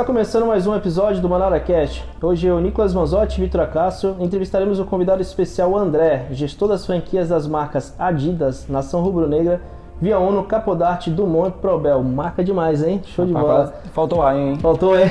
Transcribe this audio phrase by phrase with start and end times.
[0.00, 2.02] Está começando mais um episódio do Manara Cast.
[2.22, 7.28] Hoje eu, Nicolas Manzotti e Vitor Acácio entrevistaremos o convidado especial André, gestor das franquias
[7.28, 9.60] das marcas Adidas, Nação Rubro Negra,
[10.00, 12.02] Via Uno, Capodarte, Dumont e Probel.
[12.02, 13.02] Marca demais, hein?
[13.04, 13.74] Show de bola.
[13.92, 14.56] Faltou ar, hein?
[14.58, 15.04] Faltou, hein?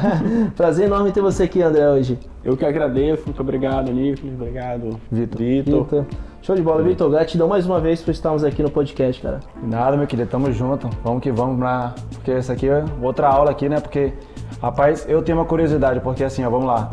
[0.56, 2.18] Prazer enorme ter você aqui, André, hoje.
[2.42, 5.38] Eu que agradeço, muito obrigado, Nicolas, obrigado, Vitor.
[5.38, 6.06] Vitor.
[6.40, 7.08] Show de bola, Vitor.
[7.08, 9.38] Gratidão mais uma vez por estarmos aqui no podcast, cara.
[9.62, 10.88] Nada, meu querido, tamo junto.
[11.04, 11.94] Vamos que vamos pra.
[12.14, 13.78] Porque essa aqui é outra aula aqui, né?
[13.78, 14.12] Porque,
[14.60, 16.90] rapaz, eu tenho uma curiosidade, porque assim, ó, vamos lá.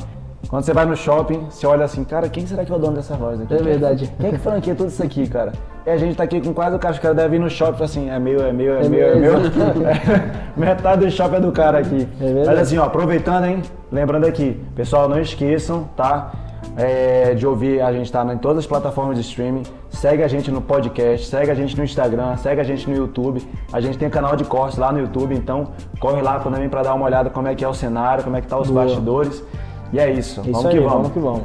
[0.48, 2.95] Quando você vai no shopping, você olha assim, cara, quem será que é o dono
[2.95, 3.54] dessa loja aqui?
[3.54, 4.12] É verdade.
[4.20, 5.52] Quem é que franquia tudo isso aqui, cara?
[5.85, 7.84] E a gente tá aqui com quase o cara, os caras devem ir no shopping
[7.84, 9.34] assim, é meu, é meu, é, meu, é meu.
[10.58, 12.08] Metade do shopping é do cara aqui.
[12.20, 12.48] É verdade.
[12.48, 13.62] Mas assim, ó, aproveitando, hein?
[13.91, 16.32] Lembrando aqui, pessoal, não esqueçam, tá?
[16.77, 19.63] É, de ouvir, a gente tá em todas as plataformas de streaming.
[19.90, 23.41] Segue a gente no podcast, segue a gente no Instagram, segue a gente no YouTube.
[23.71, 26.93] A gente tem canal de cortes lá no YouTube, então corre lá também para dar
[26.93, 28.85] uma olhada como é que é o cenário, como é que tá os Boa.
[28.85, 29.43] bastidores.
[29.91, 30.41] E é isso.
[30.41, 30.93] Isso vamos aí, que vamos.
[30.93, 31.43] vamos que vamos.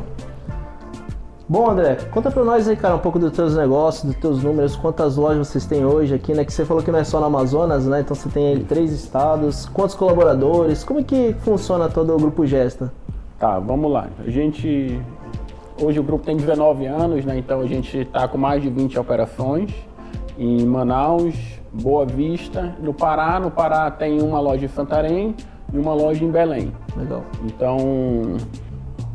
[1.46, 4.76] Bom, André, conta pra nós aí, cara, um pouco dos teus negócios, dos teus números,
[4.76, 6.42] quantas lojas vocês têm hoje aqui, né?
[6.42, 8.00] Que você falou que não é só no Amazonas, né?
[8.00, 12.46] Então você tem aí três estados, quantos colaboradores, como é que funciona todo o Grupo
[12.46, 12.90] Gesta?
[13.44, 14.08] Tá, vamos lá.
[14.26, 14.98] A gente.
[15.78, 17.36] Hoje o grupo tem 19 anos, né?
[17.36, 19.70] Então a gente está com mais de 20 operações
[20.38, 21.34] em Manaus,
[21.70, 23.38] Boa Vista, no Pará.
[23.38, 25.34] No Pará tem uma loja em Santarém
[25.70, 26.72] e uma loja em Belém.
[26.96, 27.22] Legal.
[27.44, 27.76] Então,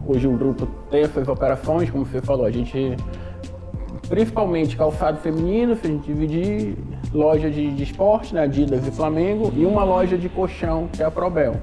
[0.06, 2.96] hoje o grupo tem essas operações, como você falou, a gente
[4.08, 6.78] principalmente calçado feminino, se a gente dividir
[7.12, 11.06] loja de, de esporte, né, Adidas e Flamengo, e uma loja de colchão, que é
[11.08, 11.56] a Probel.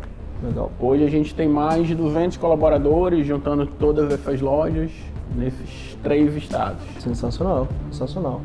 [0.42, 0.70] Legal.
[0.78, 4.90] Hoje a gente tem mais de 200 colaboradores, juntando todas essas lojas
[5.34, 6.82] nesses três estados.
[7.00, 8.40] Sensacional, sensacional.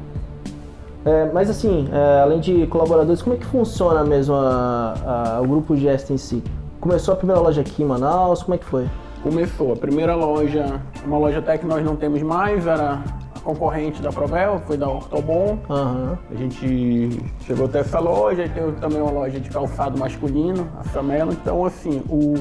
[1.04, 4.94] É, mas assim, é, além de colaboradores, como é que funciona mesmo a-
[5.38, 6.44] a- o Grupo Gesta em si?
[6.80, 8.86] Começou a primeira loja aqui em Manaus, como é que foi?
[9.24, 13.00] Começou a primeira loja, uma loja até que nós não temos mais, era
[13.44, 15.60] concorrente da Probel, foi da Ortobon.
[15.70, 20.68] Aham, A gente chegou até essa loja e tem também uma loja de calçado masculino,
[20.80, 21.34] a Famelo.
[21.34, 22.36] Então, assim, o,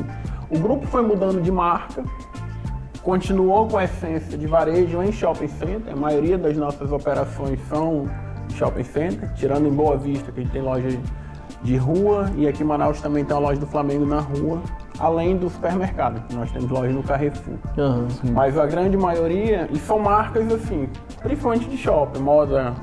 [0.50, 2.04] o grupo foi mudando de marca,
[3.02, 5.92] continuou com a essência de varejo em shopping center.
[5.92, 8.08] A maioria das nossas operações são
[8.54, 10.88] shopping center, tirando em Boa Vista, que a gente tem loja
[11.62, 14.62] de rua, e aqui em Manaus também tem a loja do Flamengo na rua,
[15.00, 17.54] além do supermercado, que nós temos loja no Carrefour.
[17.76, 18.06] aham.
[18.32, 20.88] Mas a grande maioria, e são marcas assim,
[21.22, 22.74] principalmente de shopping, moda,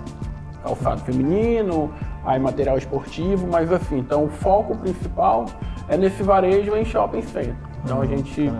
[0.63, 1.94] calçado feminino,
[2.25, 5.45] aí material esportivo, mas assim, então o foco principal
[5.88, 7.55] é nesse varejo em shopping center.
[7.83, 8.51] Então a gente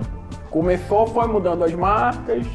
[0.52, 2.46] começou, foi mudando as marcas,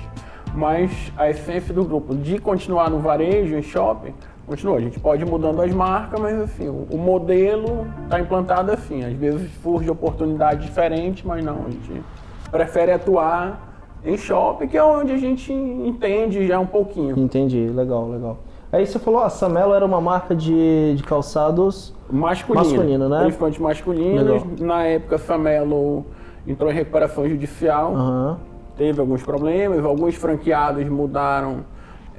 [0.54, 4.14] mas a essência do grupo de continuar no varejo, em shopping,
[4.46, 4.76] continua.
[4.76, 9.04] A gente pode ir mudando as marcas, mas assim, o, modelo está implantado assim.
[9.04, 12.02] Às vezes surge oportunidade diferente, mas não, a gente
[12.50, 13.72] prefere atuar
[14.04, 17.18] em shopping, que é onde a gente entende já um pouquinho.
[17.18, 18.38] Entendi, legal, legal.
[18.72, 21.94] Aí você falou, a Samelo era uma marca de, de calçados.
[22.10, 22.64] Masculino.
[22.64, 23.20] Masculino, né?
[23.20, 24.22] Principalmente masculinos.
[24.22, 24.46] Legal.
[24.60, 26.06] Na época, Famelo
[26.46, 27.94] entrou em recuperação judicial.
[27.94, 28.38] Aham,
[28.76, 29.84] Teve alguns problemas.
[29.84, 31.64] Alguns franqueados mudaram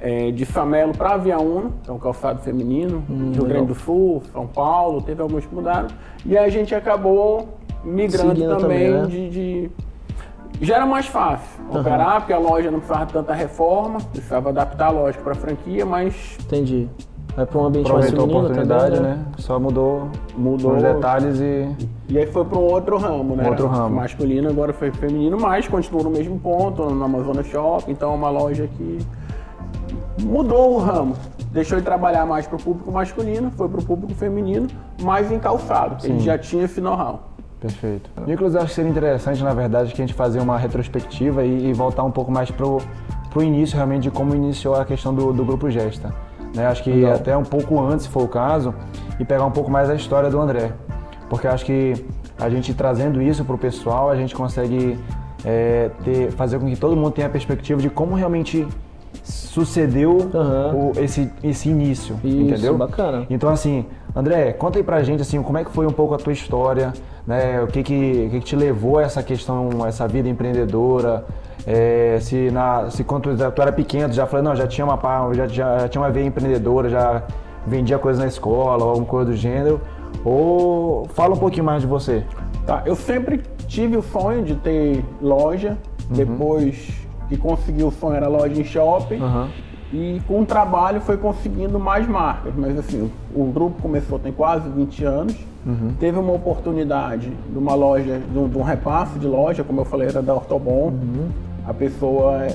[0.00, 3.02] eh, de Famelo para Via Uno, que é um calçado feminino.
[3.08, 3.46] Rio Hum, legal.
[3.46, 5.00] Grande do Sul, São Paulo.
[5.02, 5.88] Teve alguns que mudaram.
[6.24, 7.48] E aí a gente acabou
[7.84, 9.06] migrando Seguindo também, também, né?
[9.06, 9.70] de, de-
[10.60, 13.98] Já era mais fácil operar, porque a loja não precisava de tanta reforma.
[14.12, 16.88] Precisava adaptar a loja para a franquia, mas entendi.
[17.36, 19.24] Vai para um ambiente mais Aproveitou a feminino oportunidade, também, né?
[19.38, 20.76] Só mudou, Mudou.
[20.76, 21.68] os detalhes e.
[22.08, 23.48] E aí foi para um outro ramo, né?
[23.48, 23.96] Outro ramo.
[23.96, 28.30] Masculino, agora foi feminino, mas continua no mesmo ponto, no Amazonas Shopping, então é uma
[28.30, 28.98] loja que
[30.20, 31.16] mudou o ramo.
[31.50, 34.68] Deixou de trabalhar mais para o público masculino, foi para o público feminino,
[35.02, 37.30] mais em calçado, que a gente já tinha esse know-how.
[37.60, 38.10] Perfeito.
[38.26, 41.72] Nicolas, acho que seria interessante, na verdade, que a gente fazer uma retrospectiva e, e
[41.72, 42.78] voltar um pouco mais pro,
[43.30, 46.12] pro início realmente de como iniciou a questão do, do Grupo Gesta.
[46.54, 46.66] Né?
[46.66, 47.14] Acho que Legal.
[47.14, 48.74] até um pouco antes, se for o caso,
[49.18, 50.72] e pegar um pouco mais a história do André.
[51.30, 52.04] Porque acho que
[52.38, 54.98] a gente trazendo isso pro pessoal, a gente consegue
[55.44, 58.66] é, ter, fazer com que todo mundo tenha a perspectiva de como realmente
[59.24, 60.74] sucedeu Aham.
[60.74, 62.76] o- esse, esse início, Isso, entendeu?
[62.76, 63.26] bacana.
[63.30, 66.18] Então, assim, André, conta aí pra gente, assim, como é que foi um pouco a
[66.18, 66.92] tua história,
[67.26, 67.60] né?
[67.62, 71.24] O que que, o que, que te levou a essa questão, essa vida empreendedora?
[71.66, 74.84] É, se, na, se quando tu, tu era pequeno, tu já falou, não, já tinha
[74.84, 74.98] uma,
[75.32, 77.22] já, já, já tinha uma veia empreendedora, já
[77.66, 79.80] vendia coisas na escola, ou alguma coisa do gênero.
[80.24, 82.22] Ou fala um pouquinho mais de você.
[82.66, 85.76] Tá, eu sempre tive o sonho de ter loja,
[86.10, 86.92] depois
[87.28, 89.20] que consegui o sonho era loja em shopping.
[89.20, 89.48] Aham.
[89.92, 92.52] E com o trabalho foi conseguindo mais marcas.
[92.56, 95.36] Mas assim, o, grupo começou tem quase 20 anos.
[95.98, 99.84] Teve uma oportunidade de uma loja, de um, de um repasse de loja, como eu
[99.84, 100.92] falei, era da Ortobon.
[101.66, 102.46] A pessoa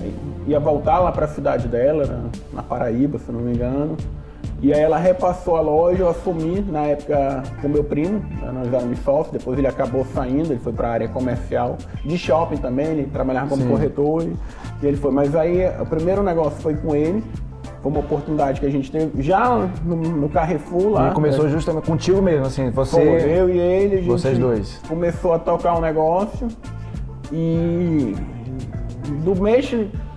[0.48, 3.98] ia voltar lá para a cidade dela, na Paraíba, se não me engano.
[4.62, 8.74] E aí ela repassou a loja, eu assumi na época com meu primo, né, nós
[8.74, 12.88] éramos sócios, depois ele acabou saindo, ele foi para a área comercial, de shopping também,
[12.88, 13.70] ele trabalhava como Sim.
[13.70, 15.12] corretor e, ele foi.
[15.12, 17.24] Mas aí o primeiro negócio foi com ele,
[17.82, 21.12] foi uma oportunidade que a gente teve já no, no Carrefour lá.
[21.12, 21.52] E começou né?
[21.52, 22.96] justamente contigo mesmo, assim, você...
[22.98, 24.82] Foi, eu e ele, a gente vocês dois.
[24.90, 26.50] começou a tocar um negócio
[27.32, 28.14] e
[29.24, 29.74] do mês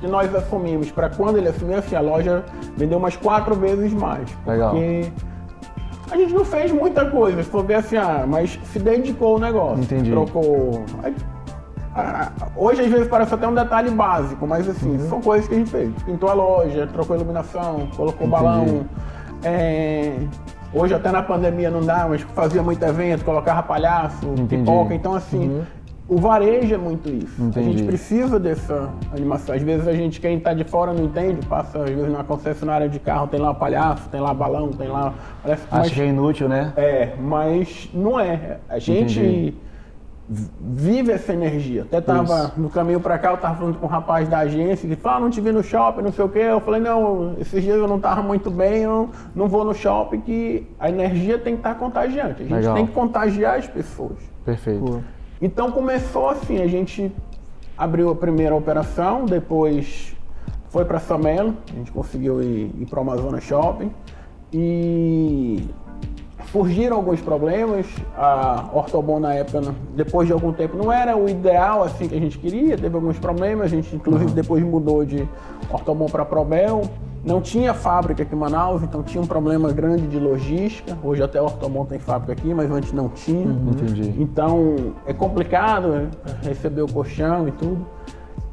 [0.06, 2.44] nós assumimos para quando ele assumiu, assim, a loja
[2.76, 4.28] vendeu umas quatro vezes mais.
[4.46, 4.75] Legal.
[6.10, 9.38] A gente não fez muita coisa, se for ver assim, ah, mas se dedicou ao
[9.40, 9.82] negócio.
[9.82, 10.10] Entendi.
[10.10, 10.84] Trocou.
[12.56, 15.08] Hoje às vezes parece até um detalhe básico, mas assim, Uhum.
[15.08, 15.90] são coisas que a gente fez.
[16.04, 18.31] Pintou a loja, trocou a iluminação, colocou Entendi.
[18.43, 18.87] balão.
[19.44, 20.12] é,
[20.75, 24.56] Hoje até na pandemia não dá, mas fazia muito evento, colocava palhaço, Entendi.
[24.56, 25.62] pipoca, então assim,
[26.12, 27.43] o varejo é muito isso.
[27.43, 27.73] A Entendi.
[27.79, 29.55] gente precisa dessa animação.
[29.55, 32.87] Às vezes a gente, quem tá de fora não entende, passa às vezes numa concessionária
[32.87, 35.14] de carro, tem lá palhaço, tem lá balão, tem lá.
[35.43, 36.75] Parece, Acho que é inútil, né?
[36.76, 38.59] é, mas não é.
[38.69, 39.55] A gente Entendi.
[40.29, 41.82] vive essa energia.
[41.82, 42.61] Até tava Isso.
[42.61, 45.20] no caminho pra cá, eu tava falando com um rapaz da agência que fala, ah,
[45.20, 46.41] não te vi no shopping, não sei o quê.
[46.41, 50.20] Eu falei, não, esses dias eu não tava muito bem, eu não vou no shopping,
[50.20, 52.43] que a energia tem que estar contagiante.
[52.43, 52.75] A gente Legal.
[52.75, 54.19] tem que contagiar as pessoas.
[54.44, 55.03] Perfeito.
[55.43, 57.11] Então começou assim, a gente
[57.77, 60.15] abriu a primeira operação, depois
[60.69, 63.91] foi para Samelo, a gente conseguiu ir, ir para o Amazonas Shopping
[64.53, 65.69] e
[66.53, 67.87] surgiram alguns problemas.
[68.17, 72.21] A Ortobon na época, depois de algum tempo, não era o ideal assim que a
[72.21, 75.29] gente queria, teve alguns problemas, a gente inclusive depois mudou de
[75.73, 76.83] Ortobon para Probel.
[77.25, 80.99] Não tinha fábrica aqui em Manaus, então tinha um problema grande de logística.
[81.05, 83.47] Hoje até a Ortobon tem fábrica aqui, mas antes não tinha.
[83.47, 84.13] Entendi.
[84.19, 86.11] Então é complicado né,
[86.43, 87.87] receber o colchão e tudo.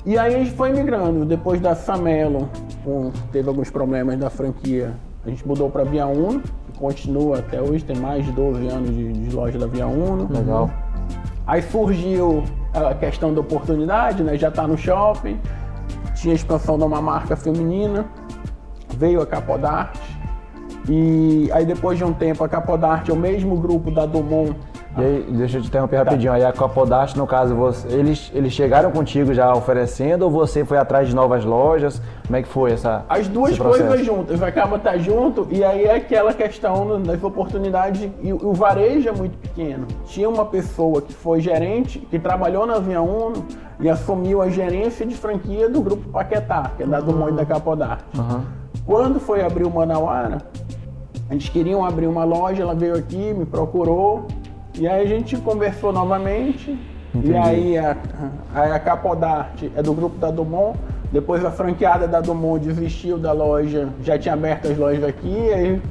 [0.05, 1.25] E aí a gente foi migrando.
[1.25, 2.47] Depois da Samelo,
[2.83, 4.93] com- teve alguns problemas da franquia,
[5.25, 8.89] a gente mudou para Via Uno, que continua até hoje, tem mais de 12 anos
[8.91, 10.27] de, de loja da Via Uno.
[10.31, 10.69] Legal.
[11.47, 12.43] Aí surgiu
[12.73, 14.37] a questão da oportunidade, né?
[14.37, 15.39] Já tá no shopping,
[16.13, 18.05] tinha a expansão de uma marca feminina,
[18.95, 19.99] veio a Capodarte.
[20.87, 24.55] E aí depois de um tempo a Capodarte é o mesmo grupo da Dumont
[24.97, 26.31] E aí, deixa eu te interromper rapidinho.
[26.31, 30.79] Aí a Copodast, no caso, você, eles, eles chegaram contigo já oferecendo ou você foi
[30.79, 32.01] atrás de novas lojas?
[32.25, 35.95] Como é que foi essa As duas coisas juntas, acaba estar junto e aí é
[35.95, 39.85] aquela questão das oportunidades e o varejo é muito pequeno.
[40.05, 43.45] Tinha uma pessoa que foi gerente, que trabalhou na Via Uno
[43.79, 47.45] e assumiu a gerência de franquia do grupo Paquetá, que é da Dumont e da
[47.45, 48.03] Capodarte.
[48.17, 48.58] Aham.
[48.85, 50.39] Quando foi abrir o Manauara,
[51.29, 54.25] eles queriam abrir uma loja, ela veio aqui, me procurou,
[54.77, 56.77] e aí a gente conversou novamente.
[57.13, 57.31] Entendi.
[57.31, 57.97] E aí a,
[58.53, 60.77] a, a Capodarte é do grupo da Dumont,
[61.11, 65.81] depois a franqueada da Dumont desistiu da loja, já tinha aberto as lojas aqui, aí,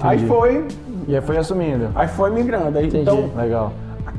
[0.00, 0.66] aí foi.
[1.06, 1.90] E aí foi assumindo.
[1.94, 2.78] Aí foi migrando.
[2.78, 3.72] Aí, então Legal.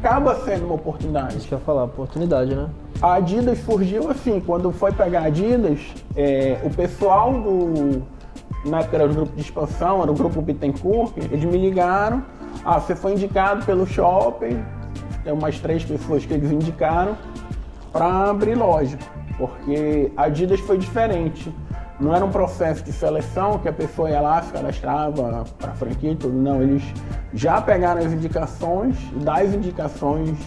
[0.05, 1.37] Acaba sendo uma oportunidade.
[1.37, 2.69] Isso que eu ia falar, oportunidade, né?
[3.01, 5.79] A Adidas surgiu assim, quando foi pegar a Adidas,
[6.15, 8.03] é, o pessoal do.
[8.63, 12.23] Na época era o grupo de expansão, era o grupo Bittencourt, eles me ligaram.
[12.63, 14.63] Ah, você foi indicado pelo shopping,
[15.23, 17.17] tem umas três pessoas que eles indicaram,
[17.91, 18.97] para abrir loja.
[19.37, 21.53] Porque a Adidas foi diferente.
[21.99, 26.11] Não era um processo de seleção que a pessoa ia lá, se cadastrava para franquia
[26.11, 26.35] e tudo.
[26.35, 26.83] Não, eles
[27.33, 30.37] já pegaram as indicações, das indicações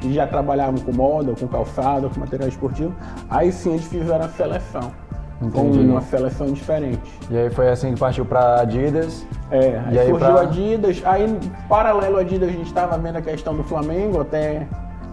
[0.00, 2.94] que já trabalhavam com moda, com calçado, com material esportivo,
[3.28, 4.90] aí sim eles fizeram a seleção.
[5.38, 5.80] Com Entendi.
[5.80, 7.12] uma seleção diferente.
[7.30, 9.26] E aí foi assim que partiu pra Adidas.
[9.50, 11.38] É, aí, E aí surgiu pra- a Adidas, aí
[11.68, 14.66] paralelo à Adidas a gente estava vendo a questão do Flamengo, até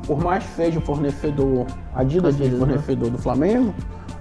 [0.08, 3.74] por mais que seja o fornecedor, Adidas, seja Adidas, o fornecedor do Flamengo,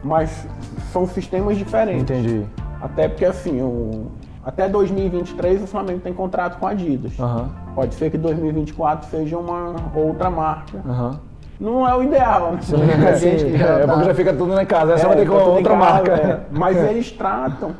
[0.02, 0.46] mas
[0.92, 2.02] são sistemas diferentes.
[2.02, 2.44] Entendi.
[2.80, 4.06] Até porque assim, o-
[4.44, 7.12] até 2023 o Flamengo tem contrato com a Adidas.
[7.18, 7.48] Aham.
[7.74, 10.78] Pode ser que 2024 seja uma outra marca.
[10.86, 11.20] Aham.
[11.60, 12.58] Não é o ideal, né?
[13.08, 14.94] A gente que já É, tá- porque já fica tudo na casa.
[14.94, 16.12] Essa é, vai ter tá tudo em outra casa, marca.
[16.12, 16.40] é.
[16.50, 17.70] Mas eles tratam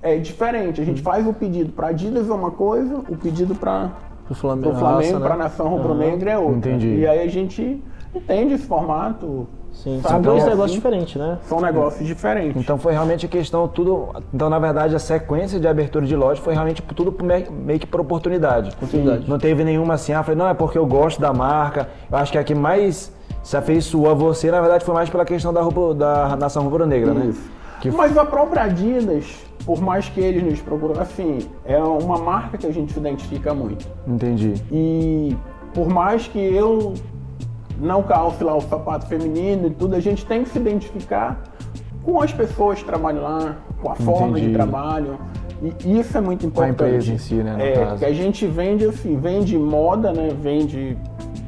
[0.00, 0.80] é diferente.
[0.80, 3.90] A gente faz o pedido para Adidas é uma coisa, o pedido para
[4.30, 5.24] o Flamengo, né?
[5.24, 6.56] para a nação rubro-negra é outra.
[6.70, 6.98] Entendi.
[6.98, 7.82] E aí a gente
[8.14, 9.48] entende esse formato.
[9.74, 10.08] Sim, sabe?
[10.14, 11.38] são dois Assim, negócios diferentes, né?
[11.42, 12.60] São negócios diferentes.
[12.62, 14.08] Então foi realmente a questão, tudo.
[14.32, 17.14] Então, na verdade, a sequência de abertura de loja foi realmente tudo
[17.50, 18.70] meio que por oportunidade.
[18.76, 19.28] Oportunidade.
[19.28, 21.88] Não teve nenhuma assim, ah, falei, não, é porque eu gosto da marca.
[22.10, 23.12] Eu acho que a que mais
[23.42, 27.12] se afeiçoou a você, na verdade, foi mais pela questão da, rubro, da nação rubro-negra,
[27.12, 27.26] né?
[27.26, 27.50] Isso.
[27.80, 29.26] Que- Mas a própria Adidas,
[29.66, 33.52] por mais que eles nos procuram, assim, é uma marca que a gente se identifica
[33.52, 33.86] muito.
[34.06, 34.54] Entendi.
[34.72, 35.36] E
[35.74, 36.94] por mais que eu
[37.78, 41.42] não calce lá o sapato feminino e tudo, a gente tem que se identificar
[42.02, 45.18] com as pessoas que trabalham lá, com a forma de trabalho.
[45.84, 46.94] E isso é muito Com a importante.
[46.96, 47.98] empresa em si, né, é, caso.
[47.98, 50.28] que a gente vende assim, vende moda, né?
[50.38, 50.96] Vende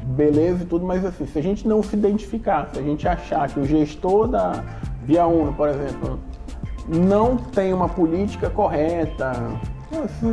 [0.07, 3.47] beleza e tudo, mas assim, se a gente não se identificar, se a gente achar
[3.47, 4.63] que o gestor da
[5.03, 6.19] Via Uno, por exemplo,
[6.87, 9.31] não tem uma política correta,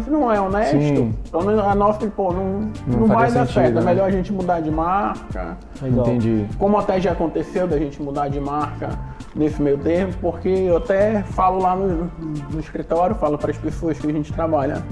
[0.09, 1.15] não é honesto, Sim.
[1.27, 3.79] então a nossa, pô, não, Não não, vai dar sentido, certo.
[3.79, 3.83] É né?
[3.83, 5.57] melhor a gente mudar de marca.
[5.81, 6.07] Legal.
[6.07, 6.47] Entendi.
[6.59, 8.91] Como até já aconteceu da gente mudar de marca
[9.35, 12.11] nesse meio termo, porque eu até falo lá no,
[12.51, 14.83] no escritório, falo para as pessoas que a gente trabalha.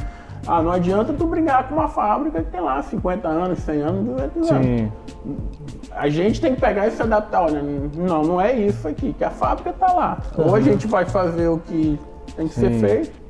[0.46, 4.04] Ah, não adianta tu brigar com uma fábrica que tem lá 50 anos, 100 anos,
[4.04, 4.66] 200 anos.
[4.66, 4.92] Sim.
[5.92, 7.42] A gente tem que pegar e se adaptar.
[7.42, 10.18] Olha, não, não é isso aqui, que a fábrica tá lá.
[10.36, 11.98] Ou a gente vai fazer o que
[12.34, 12.80] tem que ser Sim.
[12.80, 13.21] feito,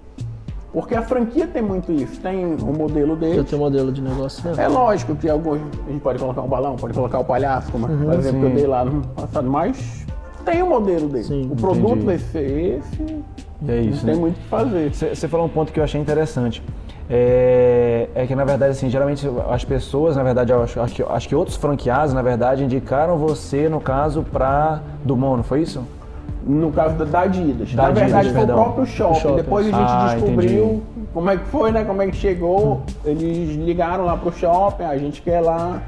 [0.72, 2.20] porque a franquia tem muito isso.
[2.20, 3.44] Tem o modelo Eu dele.
[3.44, 4.62] tenho modelo de negócio mesmo.
[4.62, 5.60] É lógico que alguns.
[5.86, 8.04] A gente pode colocar um balão, pode colocar o palhaço, como Uhum.
[8.06, 8.54] por exemplo que eu sim.
[8.56, 10.06] dei lá no passado, mas
[10.44, 11.24] tem o modelo dele.
[11.24, 12.06] Sim, o produto entendi.
[12.06, 14.20] vai ser esse, E é não isso, tem né?
[14.20, 14.92] muito o que fazer.
[14.94, 16.62] Você falou um ponto que eu achei interessante.
[17.10, 21.02] É, é que, na verdade, assim, geralmente as pessoas, na verdade, eu acho, acho, que,
[21.02, 25.82] acho que outros franqueados, na verdade, indicaram você, no caso, para do Mono, foi isso?
[26.44, 27.72] No caso da, da Adidas.
[27.74, 29.20] Da Na Adidas, verdade, foi o próprio shopping.
[29.20, 29.36] shopping.
[29.36, 30.82] Depois a gente Ah, descobriu entendi.
[31.14, 31.84] como é que foi, né?
[31.84, 32.82] Como é que chegou.
[33.04, 35.80] Eles ligaram lá pro shopping, a gente quer lá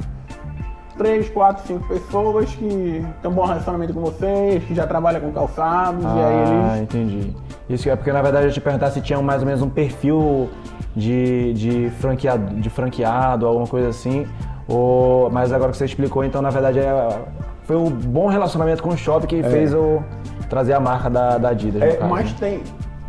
[0.97, 5.33] três, quatro, cinco pessoas que têm um bom relacionamento com vocês, que já trabalham com
[5.33, 6.83] calçados, e aí Ah, eles.
[6.83, 7.37] entendi.
[7.69, 10.49] Isso é porque, na verdade, eu te perguntar se tinha mais ou menos um perfil
[10.95, 14.25] de, de, franqueado, de franqueado, alguma coisa assim.
[14.69, 17.19] Ou, mas agora que você explicou, então, na verdade, é,
[17.65, 20.03] foi um bom relacionamento com o shopping que fez eu
[20.49, 21.83] trazer a marca da, da Adidas.
[21.83, 22.37] É, caso, mas né?
[22.41, 22.63] tem.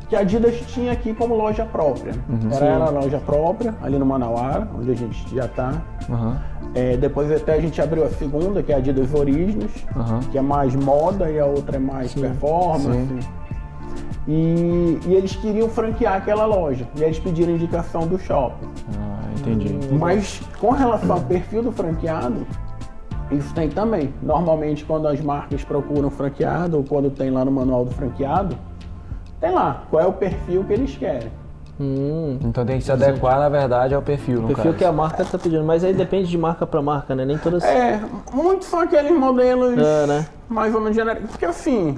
[0.09, 2.13] Que a Adidas tinha aqui como loja própria.
[2.29, 2.51] Uhum.
[2.51, 5.81] Era, era a loja própria, ali no Manauara, onde a gente já tá.
[6.09, 6.37] Aham,
[6.75, 10.19] É, depois até a gente abriu a segunda, que é a Adidas Originals, aham.
[10.31, 13.07] que é mais moda e a outra é mais performance.
[13.07, 13.19] sim.
[14.27, 16.87] E, e eles queriam franquear aquela loja.
[16.95, 18.67] E eles pediram indicação do shopping.
[18.97, 19.77] Ah, entendi.
[19.93, 22.45] Mas com relação ao perfil do franqueado,
[23.32, 24.13] isso tem também.
[24.22, 28.58] Normalmente quando as marcas procuram franqueado, ou quando tem lá no manual do franqueado,
[29.39, 31.29] tem lá qual é o perfil que eles querem.
[31.77, 34.77] Hum, Então tem que se adequar, na verdade, ao perfil, no perfil caso.
[34.77, 35.63] que a marca tá pedindo.
[35.65, 37.25] Mas aí depende de marca pra marca, né?
[37.25, 37.63] Nem todas.
[37.65, 38.00] É,
[38.34, 40.25] muitos são aqueles modelos É, né?
[40.48, 41.32] mais ou menos genéricos.
[41.32, 41.98] Porque assim,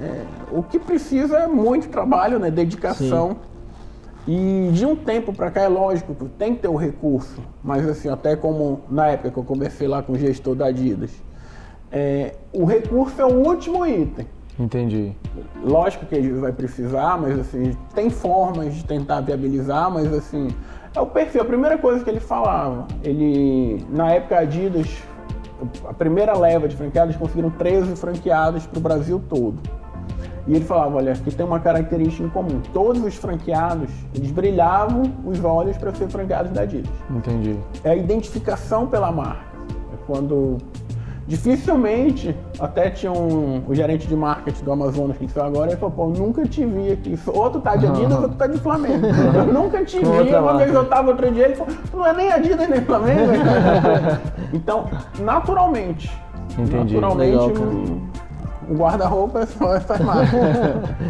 [0.00, 2.50] é, o que precisa é muito trabalho, né?
[2.50, 3.36] Dedicação.
[4.30, 7.40] E de um tempo pra cá, é lógico, tu tem que ter o recurso.
[7.64, 11.10] Mas assim, até como na época que eu conversei lá com o gestor da Adidas,
[11.90, 14.26] é, o recurso é o último item.
[14.60, 15.16] Entendi.
[15.64, 20.48] Lógico que ele vai precisar, mas assim, tem formas de tentar viabilizar, mas assim,
[20.94, 21.40] é o perfil.
[21.40, 25.02] A primeira coisa que ele falava, ele, na época a Adidas,
[25.88, 29.58] a primeira leva de franqueados, conseguiram 13 franqueados para o Brasil todo.
[30.48, 32.60] E ele falava, olha, aqui tem uma característica em comum.
[32.72, 37.56] Todos os franqueados, eles brilhavam os olhos para ser franqueados da Adidas Entendi.
[37.84, 39.44] é a identificação pela marca.
[39.92, 40.56] É quando
[41.26, 45.94] dificilmente, até tinha um, o gerente de marketing do Amazonas que saiu agora, ele falou,
[45.94, 47.18] pô, nunca te vi aqui.
[47.26, 49.06] Ou tu tá de Adidas ou tu tá de Flamengo.
[49.36, 50.06] Eu nunca te vi.
[50.06, 50.64] Uma vez marca.
[50.64, 53.32] eu tava outro dia, ele falou, tu não é nem Adidas nem Flamengo.
[54.54, 54.86] então,
[55.18, 56.10] naturalmente.
[56.58, 56.94] Entendi.
[56.94, 57.98] Naturalmente, Legal,
[58.68, 60.36] um, um guarda-roupa é só essa marca.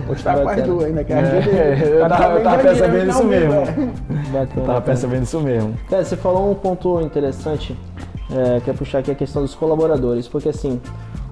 [0.07, 1.89] Vou estar com as duas ainda, que a É, Adidas.
[1.89, 3.53] eu a tava- eu tava percebendo isso mesmo.
[3.55, 3.65] é.
[4.33, 4.67] Bacana.
[4.67, 5.75] Tava percebendo isso mesmo.
[5.89, 7.77] Cara, você falou um ponto interessante,
[8.31, 10.81] é, que é puxar aqui a questão dos colaboradores, porque assim,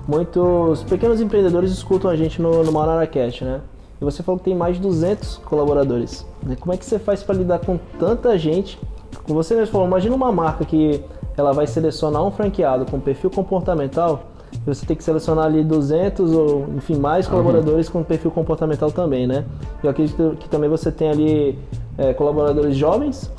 [0.06, 3.60] muitos pequenos empreendedores escutam a gente no, no ManaraCast, né?
[4.00, 6.26] E você falou que tem mais de 200 colaboradores.
[6.42, 6.56] né?
[6.60, 8.78] Como é que você faz para lidar com tanta gente?
[9.24, 11.02] Como você mesmo falou, imagina uma marca que
[11.36, 14.24] ela vai selecionar um franqueado com perfil comportamental,
[14.64, 19.44] você tem que selecionar ali 200 ou, enfim, mais colaboradores com perfil comportamental também, né?
[19.82, 21.58] Eu acredito que também você tem ali
[21.98, 23.30] é, colaboradores jovens,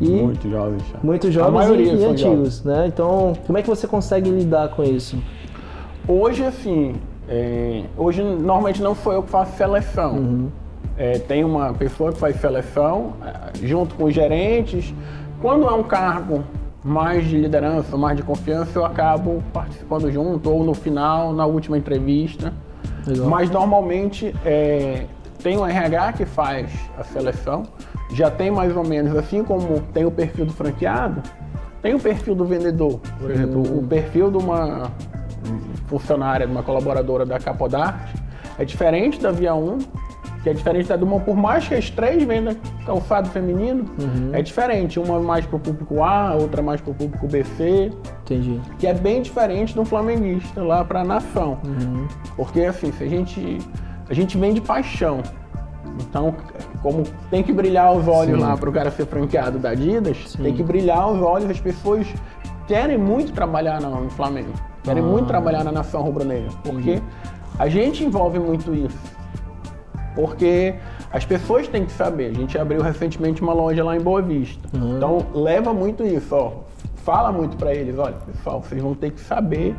[0.00, 0.82] E- Muito jovens.
[0.92, 0.98] já.
[1.02, 2.86] muito jovens e, e antigos, né?
[2.86, 5.16] Então, como é que você consegue lidar com isso?
[6.06, 6.94] Hoje, assim,
[7.28, 10.12] é, hoje normalmente não sou eu que faço seleção.
[10.14, 10.48] Uhum.
[10.96, 14.92] É, tem uma pessoa que faz seleção é, junto com os gerentes.
[15.40, 16.42] Quando é um cargo
[16.84, 21.76] mais de liderança, mais de confiança, eu acabo participando junto ou no final, na última
[21.76, 22.52] entrevista.
[23.06, 23.28] Legal.
[23.28, 25.06] Mas normalmente é,
[25.42, 27.64] tem o RH que faz a seleção,
[28.12, 31.22] já tem mais ou menos, assim como tem o perfil do franqueado,
[31.82, 33.00] tem o perfil do vendedor.
[33.20, 34.90] Por exemplo, o perfil de uma
[35.86, 38.14] funcionária, de uma colaboradora da Capodarte,
[38.58, 39.78] é diferente da Via 1,
[40.48, 44.30] que é diferente da Dumont, por mais que as três vendam calçado feminino, Uhum.
[44.32, 44.98] é diferente.
[44.98, 48.58] Uma mais pro público A, outra mais pro público BC, Entendi.
[48.78, 51.58] que é bem diferente do flamenguista lá pra nação.
[51.64, 52.06] Uhum.
[52.36, 53.58] Porque assim, se a gente
[54.08, 55.20] a gente vem de paixão.
[56.00, 56.34] Então,
[56.80, 58.46] como tem que brilhar os olhos Sim.
[58.46, 60.42] lá para o cara ser franqueado da Adidas, Sim.
[60.44, 62.06] tem que brilhar os olhos, as pessoas
[62.66, 64.52] querem muito trabalhar no, Flamengo.
[64.82, 65.06] Querem Ah.
[65.06, 66.50] muito trabalhar na nação rubro-negra.
[66.62, 67.02] Porque
[67.58, 68.96] a gente envolve muito isso.
[70.18, 70.74] Porque
[71.12, 72.30] as pessoas têm que saber.
[72.30, 74.68] A gente abriu recentemente uma loja lá em Boa Vista.
[74.76, 74.96] Uhum.
[74.96, 76.52] Então leva muito isso, ó.
[76.96, 79.76] Fala muito para eles, olha, pessoal, vocês vão ter que saber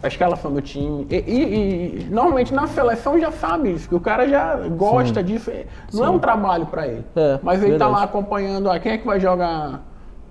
[0.00, 1.04] a escalação do time.
[1.10, 5.50] E, e- e, normalmente na seleção já sabe isso, que o cara já gosta disso.
[5.50, 7.04] É- Não é um trabalho para ele.
[7.16, 7.92] É, mas ele tá verdade.
[7.92, 9.82] lá acompanhando ah, quem é que vai jogar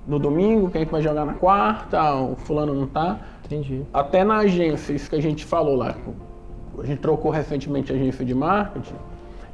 [0.07, 3.17] no domingo, quem é que vai jogar na quarta, o fulano não tá.
[3.43, 3.81] Entendi.
[3.93, 5.93] Até na agência, isso que a gente falou lá,
[6.79, 8.95] a gente trocou recentemente a agência de marketing,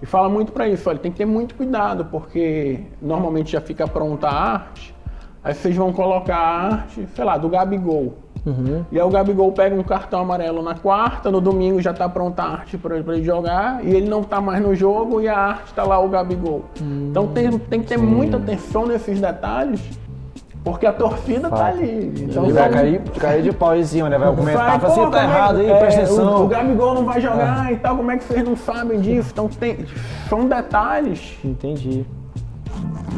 [0.01, 3.87] e fala muito para isso, olha, tem que ter muito cuidado, porque normalmente já fica
[3.87, 4.95] pronta a arte,
[5.43, 8.13] aí vocês vão colocar a arte, sei lá, do Gabigol.
[8.45, 8.85] Uhum.
[8.89, 12.41] E aí o Gabigol pega um cartão amarelo na quarta, no domingo já tá pronta
[12.41, 15.73] a arte para ele jogar, e ele não tá mais no jogo e a arte
[15.73, 16.63] tá lá o Gabigol.
[16.81, 19.81] Então tem, tem que ter muita atenção nesses detalhes,
[20.63, 21.67] porque a torcida tá Fato.
[21.77, 22.13] ali.
[22.29, 24.17] Então Ele vai são- cair, cair de pau em cima, né?
[24.17, 26.43] Vai comentar, Vai, fala assim, tá é- errado aí, é, presta O, atenção.
[26.43, 29.29] o Gabigol não vai jogar e tal, como é que vocês não sabem disso?
[29.31, 29.85] Então tem,
[30.27, 31.37] são detalhes.
[31.43, 32.05] Entendi.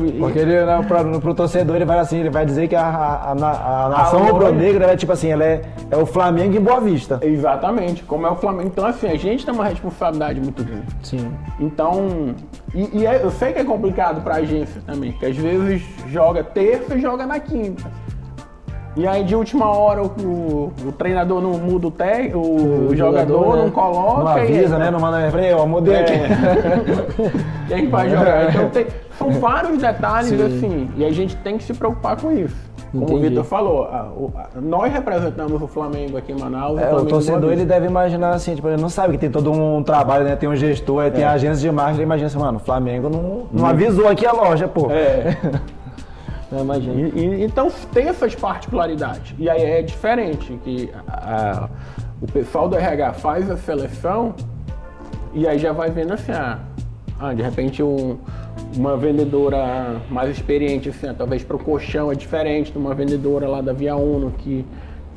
[0.03, 2.81] E- Porque ele, né, pro, pro torcedor, ele vai assim, ele vai dizer que a,
[2.85, 6.79] a, a, a nação rubro-negra, é tipo assim, ela é, é o Flamengo em Boa
[6.79, 7.19] Vista.
[7.21, 8.67] Exatamente, como é o Flamengo.
[8.67, 10.85] Então, assim, a gente tem uma responsabilidade muito grande.
[11.03, 11.31] Sim.
[11.59, 12.33] Então,
[12.73, 16.43] e, e é- eu sei que é complicado pra agência também, que às vezes joga
[16.43, 17.83] terça e joga na quinta.
[18.93, 22.39] E aí de última hora o, o- treinador não muda o, te, o,
[22.89, 22.97] O jogador,
[23.37, 23.63] jogador, né?
[23.63, 24.23] não coloca.
[24.23, 24.91] Não e avisa, aí- né?
[24.91, 26.13] Não manda frente, ó, mudei aqui.
[27.69, 28.49] Quem vai jogar?
[28.53, 28.85] Então tem,
[29.21, 30.43] são vários detalhes Sim.
[30.43, 32.55] assim, e a gente tem que se preocupar com isso.
[32.91, 33.19] Como Entendi.
[33.19, 36.77] o Vitor falou, a- o- a- nós representamos o Flamengo aqui em Manaus.
[36.77, 39.49] É, o Flamengo torcedor ele deve imaginar assim, tipo, ele não sabe que tem todo
[39.49, 40.35] um trabalho, né?
[40.35, 41.09] Tem um gestor, É.
[41.09, 44.25] tem a agência de marketing, ele imagina assim, mano, o Flamengo não, não avisou aqui
[44.25, 44.91] a loja, pô.
[44.91, 45.37] É,
[46.51, 47.07] Eu imagino.
[47.15, 49.33] e- e- então tem essas particularidades.
[49.39, 51.13] E aí é diferente, que a-
[51.63, 51.69] a-
[52.21, 54.33] o pessoal do RH faz a seleção
[55.33, 56.59] e aí já vai vendo assim, ah,
[57.17, 58.17] ah, de repente um-
[58.75, 63.61] uma vendedora mais experiente, assim, talvez para o colchão é diferente de uma vendedora lá
[63.61, 64.65] da Via Uno que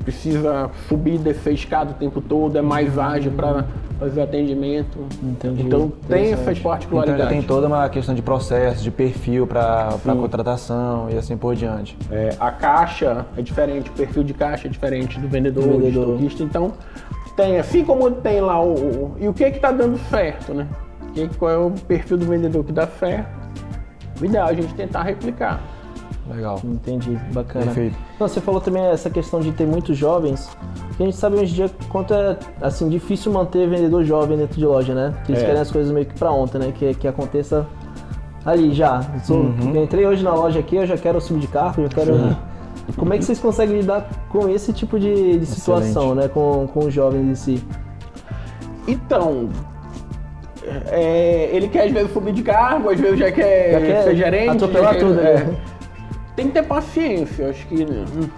[0.02, 3.64] precisa subir e descer escada o tempo todo, é mais ágil para
[3.98, 4.98] fazer atendimento.
[5.22, 5.62] Entendi.
[5.62, 7.24] Então tem essas Então particularidades.
[7.24, 11.96] já tem toda uma questão de processo, de perfil para contratação e assim por diante.
[12.10, 15.78] É, a caixa é diferente, o perfil de caixa é diferente do vendedor, Do do
[15.78, 16.08] vendedor.
[16.16, 16.42] estoquista.
[16.42, 16.72] Então,
[17.36, 18.74] tem, assim como tem lá o.
[18.74, 20.66] o- e o que que tá dando certo, né?
[21.14, 23.28] Que, qual é o perfil do vendedor que dá certo?
[24.20, 25.60] O ideal é a gente tentar replicar.
[26.28, 26.58] Legal.
[26.64, 27.66] Entendi, bacana.
[27.66, 27.96] Perfeito.
[28.18, 30.48] Não, você falou também essa questão de ter muitos jovens,
[30.96, 34.58] que a gente sabe hoje em dia quanto é assim, difícil manter vendedor jovem dentro
[34.58, 35.12] de loja, né?
[35.24, 35.46] Que eles É.
[35.46, 36.72] querem as coisas meio que pra ontem, né?
[36.72, 37.66] Que, que aconteça
[38.44, 39.00] ali já.
[39.14, 39.72] Eu, sou- Uhum.
[39.74, 42.36] eu entrei hoje na loja aqui, eu já quero subir de carro, eu já quero.
[42.96, 46.28] Como é que vocês conseguem lidar com esse tipo de, de situação, né?
[46.28, 47.64] Com, com os jovens em si?
[48.86, 49.48] Então,
[50.90, 54.16] é, ele quer às vezes subir de cargo, às vezes já quer, Já quer ser
[54.16, 54.50] gerente.
[54.50, 55.46] atropelar tudo, é.
[56.34, 57.86] Tem que ter paciência, acho que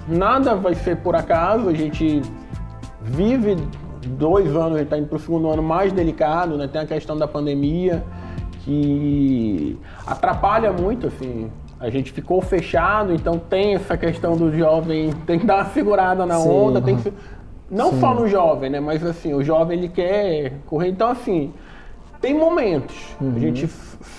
[0.07, 2.21] nada vai ser por acaso, a gente
[3.01, 3.57] vive
[4.07, 6.69] dois anos, a gente está indo para o segundo ano mais delicado, né?
[6.69, 8.05] Tem a questão da pandemia
[8.65, 11.51] que atrapalha muito, assim.
[11.79, 16.27] A gente ficou fechado, então tem essa questão do jovem, tem que dar uma segurada
[16.27, 17.13] na Sim, onda, tem que
[17.71, 18.81] não só no jovem, né?
[18.81, 21.53] Mas assim, o jovem ele quer correr, então assim,
[22.21, 22.97] tem momentos.
[23.21, 23.67] A gente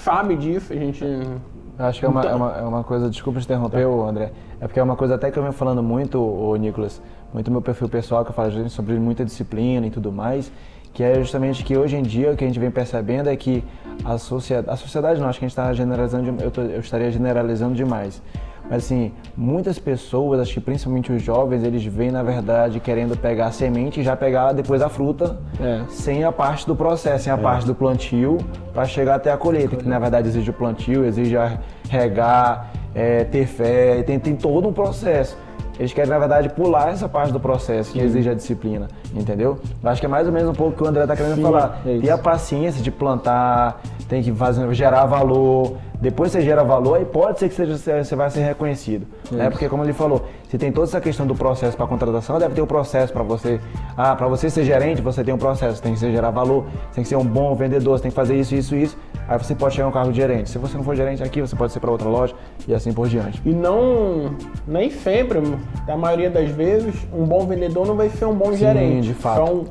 [0.03, 3.07] sabe disso, a gente Eu Acho que é uma, Então- é uma, é uma coisa,
[3.10, 4.31] desculpa te interromper, ô, André.
[4.60, 6.99] É porque é uma coisa até que eu venho falando muito, o Nicolas,
[7.31, 10.51] muito meu perfil pessoal, que eu falo sobre muita disciplina e tudo mais,
[10.91, 13.63] que é justamente que hoje em dia o que a gente vem percebendo é que
[14.03, 17.12] a sociedade, a sociedade não, acho que a gente está generalizando, eu, tô- eu estaria
[17.12, 18.23] generalizando demais.
[18.69, 23.47] Mas assim, muitas pessoas, acho que principalmente os jovens, eles vêm na verdade querendo pegar
[23.47, 25.82] a semente e já pegar depois a fruta É.
[25.89, 28.38] sem a parte do processo, sem a parte do plantio,
[28.73, 31.58] para chegar até a colheita, que na verdade exige o plantio, exige a
[31.89, 35.38] regar, é, ter fé, tem, tem todo um processo.
[35.80, 39.60] Eles querem, na verdade, pular essa parte do processo que exige a disciplina, entendeu?
[39.84, 41.36] Eu acho que é mais ou menos um pouco o que o André está querendo
[41.36, 41.82] Sim, falar.
[41.86, 46.95] é ter a paciência de plantar, tem que fazer, gerar valor, depois você gera valor,
[46.95, 49.07] aí pode ser que seja, você vai ser reconhecido.
[49.31, 49.49] Né?
[49.49, 52.62] Porque, como ele falou, você tem toda essa questão do processo para contratação, deve ter
[52.62, 53.60] o um processo para você.
[53.95, 57.03] Ah, para você ser gerente, você tem um processo, tem que ser gerar valor, tem
[57.03, 58.97] que ser um bom vendedor, você tem que fazer isso, isso, isso.
[59.27, 60.49] Aí você pode chegar um cargo de gerente.
[60.49, 62.36] Se você não for gerente aqui, você pode ser para outra loja
[62.67, 63.41] e assim por diante.
[63.43, 64.36] E não,
[64.67, 65.41] nem sempre,
[65.88, 69.07] a maioria das vezes, um bom vendedor não vai ser um bom Sim, gerente.
[69.07, 69.45] de fato.
[69.45, 69.65] São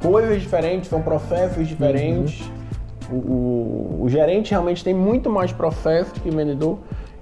[0.00, 2.40] coisas diferentes, são processos diferentes.
[2.40, 2.63] Uhum.
[3.10, 6.78] O, o, o, gerente realmente tem muito mais processo que o vendedor.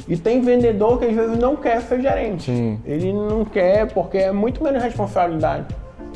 [0.09, 2.45] E tem vendedor que às vezes não quer ser gerente.
[2.45, 2.81] Sim.
[2.85, 5.67] Ele não quer porque é muito menos responsabilidade.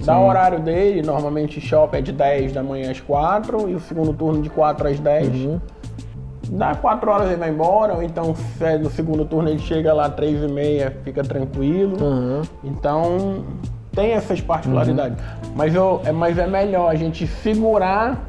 [0.04, 3.80] Dá o horário dele, normalmente shopping é de 10 da manhã às 4 e o
[3.80, 5.28] segundo turno de 4 às 10.
[5.28, 5.60] Uhum.
[6.50, 10.08] Dá 4 horas ele vai embora, ou então é no segundo turno ele chega lá
[10.08, 11.96] 3 e meia, fica tranquilo.
[12.00, 12.42] Uhum.
[12.62, 13.44] Então
[13.92, 15.18] tem essas particularidades.
[15.18, 15.52] Uhum.
[15.56, 18.26] Mas, eu, é, mas é melhor a gente segurar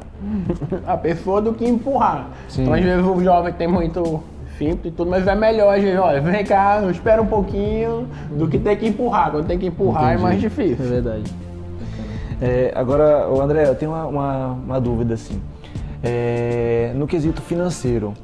[0.86, 2.28] a pessoa do que empurrar.
[2.48, 2.62] Sim.
[2.62, 4.22] Então, às vezes o jovem tem muito
[4.58, 8.48] simples e tudo, mas é melhor a gente, olha, vem cá, espera um pouquinho, do
[8.48, 9.30] que ter que empurrar.
[9.30, 10.20] Quando tem que empurrar Entendi.
[10.20, 10.84] é mais difícil.
[10.84, 11.34] É verdade.
[12.40, 15.40] É, agora, o André, eu tenho uma, uma, uma dúvida assim.
[16.02, 18.14] É, no quesito financeiro,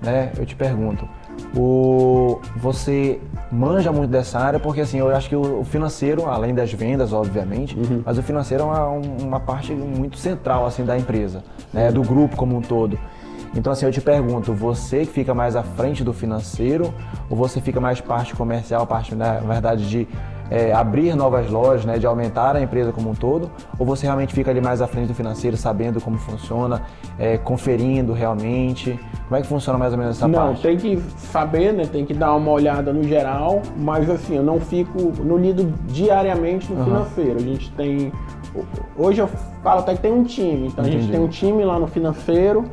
[0.00, 0.30] né?
[0.38, 1.08] Eu te pergunto,
[1.56, 3.18] o, você
[3.50, 7.76] manja muito dessa área, porque assim, eu acho que o financeiro, além das vendas, obviamente,
[7.78, 8.02] uhum.
[8.04, 12.36] mas o financeiro é uma, uma, parte muito central assim da empresa, né, do grupo
[12.36, 12.98] como um todo.
[13.54, 16.92] Então assim, eu te pergunto, você que fica mais à frente do financeiro
[17.30, 20.08] ou você fica mais parte comercial, parte na verdade de
[20.50, 24.34] é, abrir novas lojas, né, de aumentar a empresa como um todo, ou você realmente
[24.34, 26.82] fica ali mais à frente do financeiro, sabendo como funciona,
[27.18, 28.98] é, conferindo realmente?
[29.28, 30.56] Como é que funciona mais ou menos essa não, parte?
[30.56, 34.42] Não, tem que saber, né, tem que dar uma olhada no geral, mas assim, eu
[34.42, 36.84] não fico, não lido diariamente no uhum.
[36.84, 37.36] financeiro.
[37.36, 38.12] A gente tem,
[38.96, 39.28] hoje eu
[39.62, 40.96] falo até que tem um time, então Entendi.
[40.96, 42.64] a gente tem um time lá no financeiro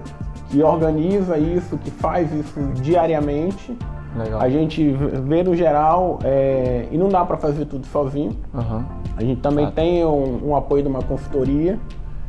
[0.53, 3.75] que organiza isso, que faz isso diariamente.
[4.15, 4.41] Legal.
[4.41, 4.89] A gente
[5.25, 8.35] vê no geral é, e não dá para fazer tudo sozinho.
[8.53, 8.83] Uhum.
[9.17, 11.79] A gente também tem um, um, apoio de uma consultoria.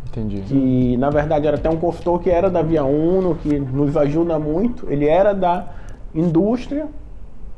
[0.08, 0.42] Entendi.
[0.42, 4.38] Que na verdade era até um consultor que era da Via Uno, que nos ajuda
[4.38, 4.86] muito.
[4.88, 5.66] Ele era da
[6.14, 6.86] indústria,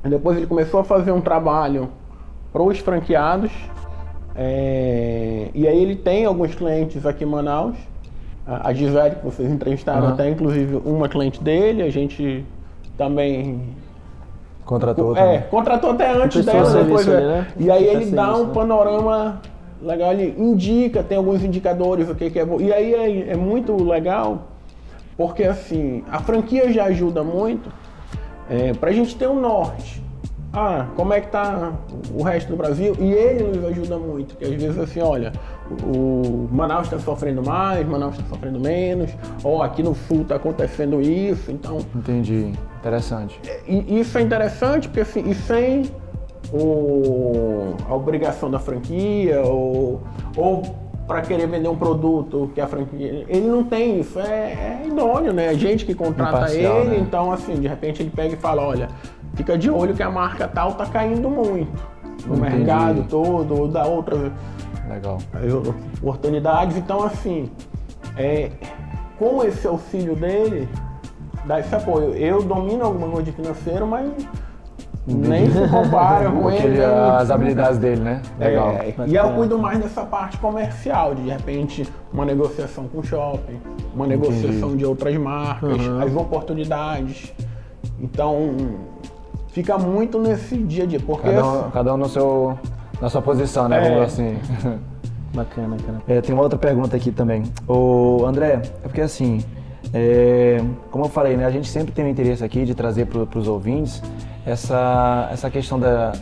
[0.03, 1.89] depois ele começou a fazer um trabalho
[2.53, 3.53] para os franqueados.
[4.35, 7.77] É, e aí ele tem alguns clientes aqui em Manaus.
[8.47, 10.12] A Gisele, que vocês entrevistaram, uhum.
[10.12, 11.83] até inclusive uma cliente dele.
[11.83, 12.45] A gente
[12.97, 13.61] também
[14.67, 17.09] Contratou É, contratou até antes dela, depois.
[17.09, 17.47] Ali, né?
[17.57, 18.53] E aí ele dá um né?
[18.53, 19.41] panorama
[19.81, 22.61] legal, ele indica, tem alguns indicadores, o que, que é bom.
[22.61, 24.49] E aí é, é, muito legal,
[25.17, 27.71] porque assim, a franquia já ajuda muito
[28.51, 30.03] é, para a gente ter um norte.
[30.53, 31.75] Ah, como é que tá
[32.13, 32.97] o resto do Brasil?
[32.99, 35.33] E ele nos ajuda muito, que às vezes assim, olha,
[35.85, 39.11] o Manaus está sofrendo mais, Manaus está sofrendo menos,
[39.43, 41.79] ou aqui no sul está acontecendo isso, então...
[41.95, 43.41] Entendi, interessante.
[43.67, 45.91] E, isso é interessante, porque assim, e sem
[46.53, 50.03] o, a obrigação da franquia, ou,
[50.37, 50.63] ou
[51.07, 53.25] para querer vender um produto que a franquia.
[53.29, 55.49] Ele não tem isso, é, é idôneo, né?
[55.49, 56.99] A gente que contrata Imparcial, ele, né?
[56.99, 58.89] então assim, de repente ele pega e fala, olha,
[59.35, 62.57] fica de olho que a marca tal tá caindo muito no Entendi.
[62.57, 64.33] mercado todo, ou da outra
[64.88, 65.18] Legal.
[66.01, 66.77] oportunidades.
[66.77, 67.51] Então, assim,
[68.16, 68.51] é,
[69.18, 70.68] com esse auxílio dele,
[71.44, 72.14] dá esse apoio.
[72.14, 74.11] Eu domino alguma coisa de financeiro, mas
[75.07, 76.83] nem se compara com ele.
[76.83, 78.22] As habilidades dele, né?
[78.38, 78.70] Legal.
[78.70, 83.05] É, e eu cuido mais dessa parte comercial, de, de repente uma negociação com o
[83.05, 83.61] shopping,
[83.94, 84.79] uma negociação Entendi.
[84.79, 86.03] de outras marcas, uhum.
[86.03, 87.33] as oportunidades.
[88.01, 88.57] Então,
[89.49, 91.01] fica muito nesse dia a dia.
[91.01, 92.59] Porque cada um, cada um no seu,
[93.01, 93.79] na sua posição, né?
[93.79, 93.91] É.
[93.91, 94.39] Vamos assim.
[95.35, 96.03] Bacana, cara.
[96.09, 97.43] É, tem uma outra pergunta aqui também.
[97.69, 99.45] O André, é porque assim,
[99.93, 103.39] é, como eu falei, né, a gente sempre tem o interesse aqui de trazer para
[103.39, 104.03] os ouvintes
[104.47, 106.13] essa, essa questão da,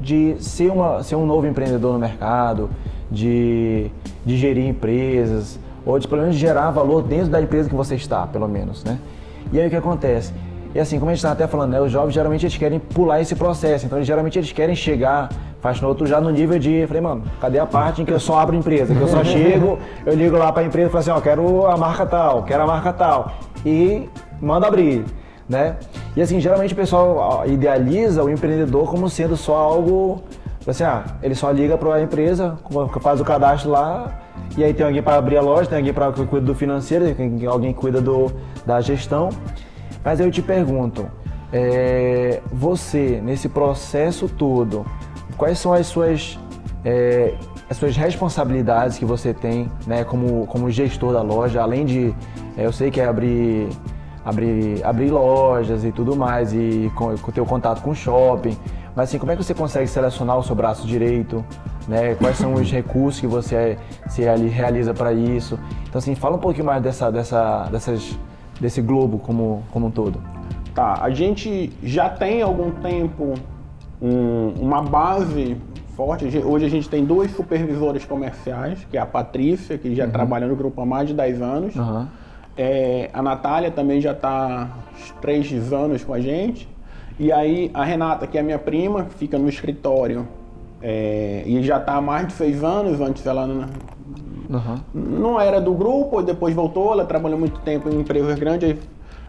[0.00, 2.70] de ser, uma, ser um novo empreendedor no mercado,
[3.10, 3.90] de,
[4.24, 8.26] de gerir empresas, ou de pelo menos gerar valor dentro da empresa que você está,
[8.26, 8.98] pelo menos, né?
[9.52, 10.32] E aí o que acontece?
[10.74, 13.20] E assim, como a gente estava até falando, né, os jovens geralmente eles querem pular
[13.20, 17.02] esse processo, então eles, geralmente eles querem chegar, faz outro já no nível de, falei,
[17.02, 18.94] mano, cadê a parte em que eu só abro empresa?
[18.94, 21.66] Que eu só chego, eu ligo lá para a empresa e falo assim, ó, quero
[21.66, 23.32] a marca tal, quero a marca tal,
[23.64, 24.08] e
[24.40, 25.04] manda abrir,
[25.48, 25.76] né?
[26.16, 30.22] E assim, geralmente o pessoal idealiza o empreendedor como sendo só algo,
[30.66, 32.56] assim, ah, ele só liga para a empresa,
[33.00, 34.20] faz o cadastro lá,
[34.56, 37.46] e aí tem alguém para abrir a loja, tem alguém para cuida do financeiro, tem
[37.46, 38.30] alguém que cuida do,
[38.64, 39.30] da gestão.
[40.04, 41.06] Mas eu te pergunto,
[41.52, 44.84] é, você, nesse processo todo,
[45.38, 46.38] quais são as suas,
[46.84, 47.34] é,
[47.70, 52.14] as suas responsabilidades que você tem né, como, como gestor da loja, além de,
[52.56, 53.68] é, eu sei que é abrir,
[54.24, 58.56] abrir, abrir lojas e tudo mais, e com, ter o contato com o shopping.
[58.94, 61.44] Mas assim, como é que você consegue selecionar o seu braço direito?
[61.86, 62.16] Né?
[62.16, 65.58] Quais são os recursos que você se ali realiza para isso?
[65.88, 68.18] Então assim, fala um pouquinho mais dessa, dessa, dessas,
[68.60, 70.20] desse globo como, como um todo.
[70.74, 73.34] Tá, a gente já tem algum tempo
[74.00, 75.56] um, uma base
[75.96, 76.24] forte.
[76.38, 80.10] Hoje a gente tem duas supervisoras comerciais, que é a Patrícia, que já uhum.
[80.10, 81.76] trabalha no grupo há mais de 10 anos.
[81.76, 82.06] Uhum.
[82.56, 84.68] É, a Natália também já está
[85.20, 86.68] três anos com a gente.
[87.18, 90.26] E aí a Renata, que é minha prima, fica no escritório
[90.80, 93.00] é, e já está há mais de seis anos.
[93.00, 94.76] Antes ela uhum.
[94.94, 96.92] não era do grupo, depois voltou.
[96.92, 98.76] Ela trabalhou muito tempo em empresas grandes.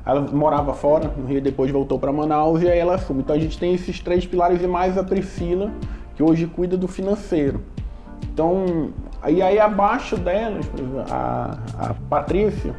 [0.10, 3.22] Ela morava fora, no Rio, depois voltou para Manaus e aí ela assume.
[3.22, 5.72] Então a gente tem esses três pilares e mais a Priscila,
[6.16, 7.62] que hoje cuida do financeiro.
[8.34, 8.90] Então,
[9.22, 10.66] aí, aí abaixo delas,
[11.12, 12.74] a, a Patrícia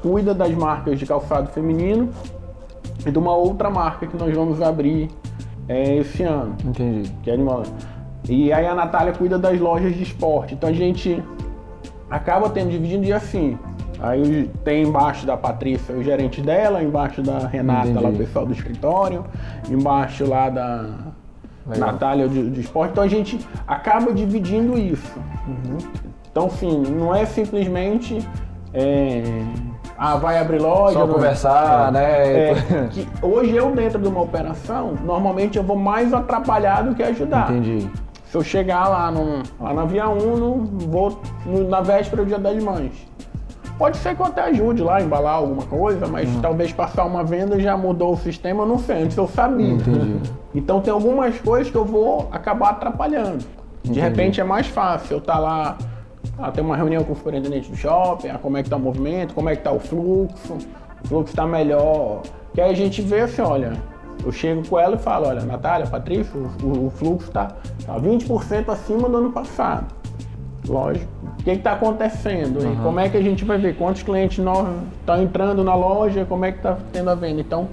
[0.00, 2.10] cuida das marcas de calçado feminino
[3.04, 5.10] e de uma outra marca que nós vamos abrir
[5.68, 6.54] é, esse ano.
[6.64, 7.10] Entendi.
[7.24, 7.64] Que é animal.
[8.28, 10.54] E aí a Natália cuida das lojas de esporte.
[10.54, 11.20] Então a gente
[12.08, 13.58] acaba tendo dividindo e assim.
[14.00, 18.04] Aí tem embaixo da Patrícia o gerente dela, embaixo da Renata Entendi.
[18.04, 19.24] lá o pessoal do escritório,
[19.70, 20.90] embaixo lá da
[21.66, 21.92] Legal.
[21.92, 22.92] Natália de, de, esporte.
[22.92, 25.18] Então a gente acaba dividindo isso.
[25.46, 25.78] Uhum.
[26.30, 28.18] Então, sim, não é simplesmente.
[28.72, 29.22] É,
[29.98, 30.98] ah, vai abrir loja.
[30.98, 32.50] Só conversar, é, né?
[32.50, 32.54] É,
[33.24, 37.50] hoje eu, dentro de uma operação, normalmente eu vou mais atrapalhar do que ajudar.
[37.50, 37.88] Entendi.
[38.26, 42.38] Se eu chegar lá, no, lá na Via Uno, vou no, na véspera do Dia
[42.38, 42.92] das Mães.
[43.78, 46.40] Pode ser que eu até ajude lá, embalar alguma coisa, mas uhum.
[46.40, 49.74] talvez passar uma venda já mudou o sistema, eu não sei, antes eu sabia.
[49.74, 50.18] Entendi.
[50.54, 53.44] Então tem algumas coisas que eu vou acabar atrapalhando.
[53.82, 54.00] De Entendi.
[54.00, 55.78] repente é mais fácil eu estar tá lá,
[56.38, 58.80] ah, ter uma reunião com o superintendente do shopping, ah, como é que tá o
[58.80, 60.54] movimento, como é que tá o fluxo,
[61.04, 62.22] o fluxo está melhor.
[62.54, 63.74] Que aí a gente vê assim, olha,
[64.24, 67.48] eu chego com ela e falo, olha, Natália, Patrícia, o, o fluxo está
[67.84, 69.84] tá 20% acima do ano passado.
[70.68, 71.06] Lógico.
[71.40, 72.60] O que está acontecendo?
[72.60, 72.72] Uhum.
[72.72, 76.44] E como é que a gente vai ver quantos clientes estão entrando na loja, como
[76.44, 77.40] é que está tendo a venda?
[77.40, 77.68] Então,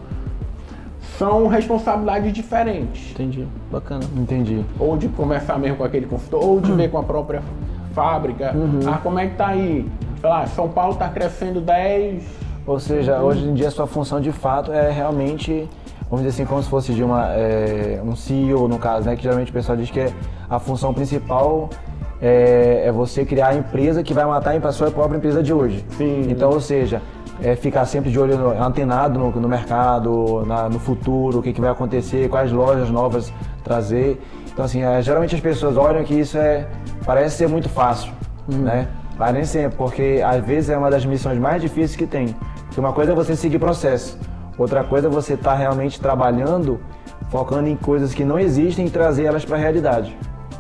[1.17, 3.12] são responsabilidades diferentes.
[3.12, 3.47] Entendi.
[3.71, 4.03] Bacana.
[4.15, 4.63] Entendi.
[4.79, 6.77] Ou de conversar mesmo com aquele consultor, ou de uhum.
[6.77, 7.41] ver com a própria
[7.93, 8.53] fábrica.
[8.56, 8.79] Uhum.
[8.88, 9.89] Ah, como é que está aí?
[10.19, 12.23] Sei lá, São Paulo está crescendo 10.
[12.65, 15.67] Ou seja, hoje em dia a sua função de fato é realmente
[16.13, 19.15] vamos dizer assim, como se fosse de uma, é, um CEO, no caso, né?
[19.15, 20.13] Que geralmente o pessoal diz que é
[20.47, 21.69] a função principal
[22.23, 25.86] é, é você criar a empresa que vai matar a sua própria empresa de hoje.
[25.97, 26.27] Sim.
[26.29, 27.01] Então, ou seja,
[27.41, 31.51] é ficar sempre de olho no, antenado no, no mercado, na, no futuro, o que,
[31.51, 34.21] que vai acontecer, quais lojas novas trazer.
[34.51, 36.65] Então, assim, é, geralmente as pessoas olham que isso é,
[37.05, 38.13] parece ser muito fácil,
[38.49, 38.59] uhum.
[38.59, 38.88] né?
[39.17, 42.33] Mas nem sempre, porque às vezes é uma das missões mais difíceis que tem.
[42.65, 44.17] Porque uma coisa é você seguir processo,
[44.57, 46.79] outra coisa é você estar tá realmente trabalhando,
[47.29, 50.15] focando em coisas que não existem e trazer elas para a realidade.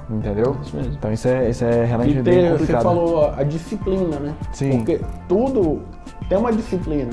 [0.09, 0.57] Entendeu?
[0.61, 0.93] Isso mesmo.
[0.93, 2.77] Então isso é, isso é realmente ter, bem complicado.
[2.77, 4.33] Você falou a disciplina, né?
[4.51, 4.77] Sim.
[4.77, 5.81] Porque tudo
[6.27, 7.11] tem uma disciplina.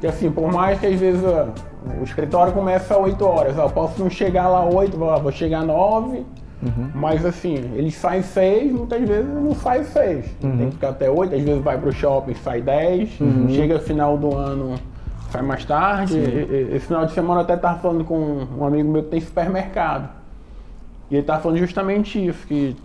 [0.00, 4.00] Que assim, por mais que às vezes o escritório começa às 8 horas, eu posso
[4.00, 6.18] não chegar lá às 8, vou chegar às 9,
[6.62, 6.90] uhum.
[6.94, 10.24] mas assim, eles saem 6, muitas vezes não sai 6.
[10.42, 10.56] Uhum.
[10.56, 13.48] Tem que ficar até 8, às vezes vai pro shopping, sai 10, uhum.
[13.48, 14.76] chega no final do ano,
[15.30, 16.16] sai mais tarde.
[16.16, 20.17] Esse final de semana eu até estava falando com um amigo meu que tem supermercado.
[21.10, 22.76] E ele está falando justamente isso, que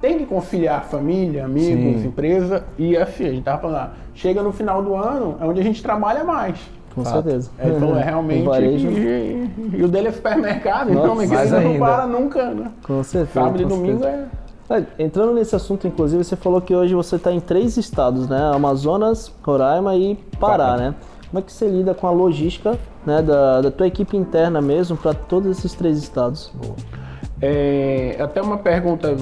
[0.00, 2.08] tem que conciliar família, amigos, Sim.
[2.08, 5.64] empresa e assim, a gente estava falando, chega no final do ano, é onde a
[5.64, 6.58] gente trabalha mais.
[6.94, 7.24] Com Fato.
[7.24, 7.50] certeza.
[7.58, 8.48] É, então é realmente.
[8.48, 12.70] O e, e, o dele é supermercado, Nossa, então igreja não para nunca, né?
[12.84, 13.32] Com certeza.
[13.32, 14.26] Sábado e domingo é.
[14.70, 14.84] é.
[14.98, 18.52] Entrando nesse assunto, inclusive, você falou que hoje você está em três estados, né?
[18.54, 20.94] Amazonas, Roraima e Pará, né?
[21.30, 24.96] Como é que você lida com a logística né, da, da tua equipe interna mesmo
[24.96, 26.52] para todos esses três estados?
[26.54, 26.76] Boa.
[27.46, 29.14] É, até uma pergunta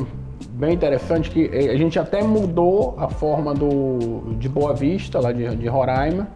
[0.51, 5.33] bem interessante que é, a gente até mudou a forma do, de Boa Vista, lá
[5.33, 6.29] de, de Roraima.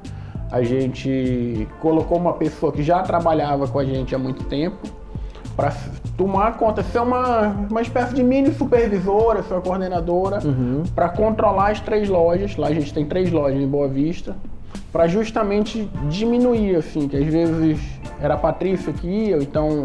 [0.51, 4.79] A gente colocou uma pessoa que já trabalhava com a gente há muito tempo
[5.55, 5.73] para
[6.17, 10.83] tomar conta, ser uma, uma espécie de mini supervisora, sua coordenadora, uhum.
[10.93, 12.57] para controlar as três lojas.
[12.57, 14.37] Lá a gente tem três lojas em Boa Vista,
[14.93, 17.81] para justamente diminuir, assim, que às vezes
[18.21, 19.83] era a Patrícia que ia, então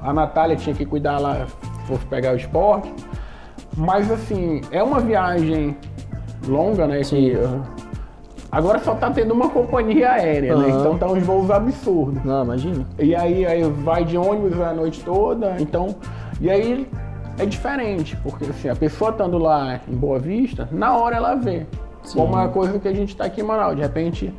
[0.00, 1.46] a Natália tinha que cuidar lá,
[1.86, 2.92] fosse pegar o esporte.
[3.76, 5.76] Mas assim, é uma viagem
[6.46, 7.02] longa, né?
[7.02, 7.30] Sim.
[7.30, 7.62] Que, uh,
[8.50, 10.62] agora só tá tendo uma companhia aérea, uhum.
[10.62, 10.68] né?
[10.70, 12.22] Então tá uns voos absurdos.
[12.24, 12.86] Não, imagina.
[12.98, 15.96] E aí, aí vai de ônibus a noite toda, então.
[16.40, 16.88] E aí
[17.38, 21.66] é diferente, porque assim, a pessoa estando lá em Boa Vista, na hora ela vê.
[22.02, 22.18] Sim.
[22.18, 23.74] Como é a coisa que a gente está aqui em Manaus.
[23.74, 24.32] De repente,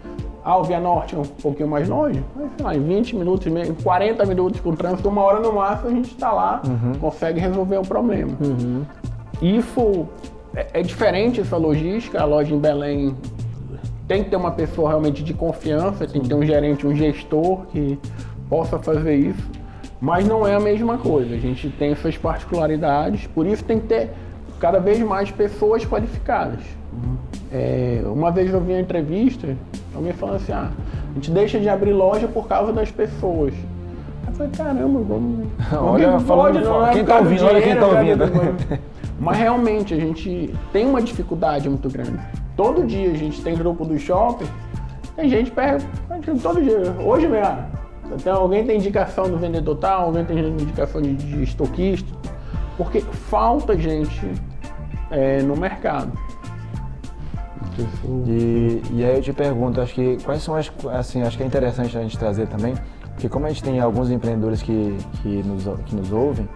[0.45, 3.47] Ah, o Via Norte é um pouquinho mais longe, mas sei lá, em 20 minutos,
[3.47, 6.61] em 40 minutos com trânsito, uma hora no máximo, a gente está lá,
[7.01, 8.31] consegue resolver o problema.
[9.41, 10.05] Isso
[10.55, 13.15] é, é diferente essa logística, a loja em Belém
[14.07, 17.65] tem que ter uma pessoa realmente de confiança, tem que ter um gerente, um gestor
[17.71, 17.97] que
[18.47, 19.49] possa fazer isso,
[19.99, 21.33] mas não é a mesma coisa.
[21.33, 24.11] A gente tem essas particularidades, por isso tem que ter
[24.59, 26.61] cada vez mais pessoas qualificadas.
[27.57, 29.55] É, uma vez eu vi uma entrevista,
[29.95, 30.69] alguém falando assim, ah,
[31.09, 33.53] a gente deixa de abrir loja por causa das pessoas.
[33.53, 35.47] Aí eu falei, caramba, vamos.
[35.71, 38.57] Olha, falando- não é quem tá do ouvindo, olha quem tá dinheiro, ouvindo.
[38.67, 38.81] cara,
[39.17, 42.19] Mas realmente a gente tem uma dificuldade muito grande.
[42.57, 44.47] Todo dia a gente tem grupo do shopping,
[45.15, 45.87] tem gente perto,
[46.43, 46.93] todo dia.
[46.99, 47.57] Hoje mesmo,
[48.21, 52.11] tem, alguém tem indicação do vendedor tal, alguém tem indicação de, de estoquista,
[52.75, 54.29] porque falta gente
[55.09, 56.11] é, no mercado.
[58.27, 61.45] E, e aí eu te pergunto, acho que quais são as, assim, acho que é
[61.45, 62.75] interessante a gente trazer também,
[63.13, 66.47] porque como a gente tem alguns empreendedores que, que, nos, que nos ouvem,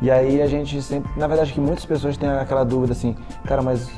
[0.00, 3.62] e aí a gente sempre, na verdade que muitas pessoas têm aquela dúvida assim, cara,
[3.62, 3.90] mas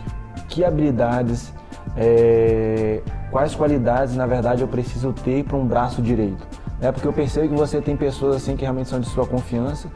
[0.49, 1.53] que habilidades,
[1.97, 6.47] é, quais qualidades na verdade eu preciso ter para um braço direito?
[6.81, 6.93] Né?
[6.93, 9.89] Porque eu percebo que você tem pessoas assim que realmente são de sua confiança,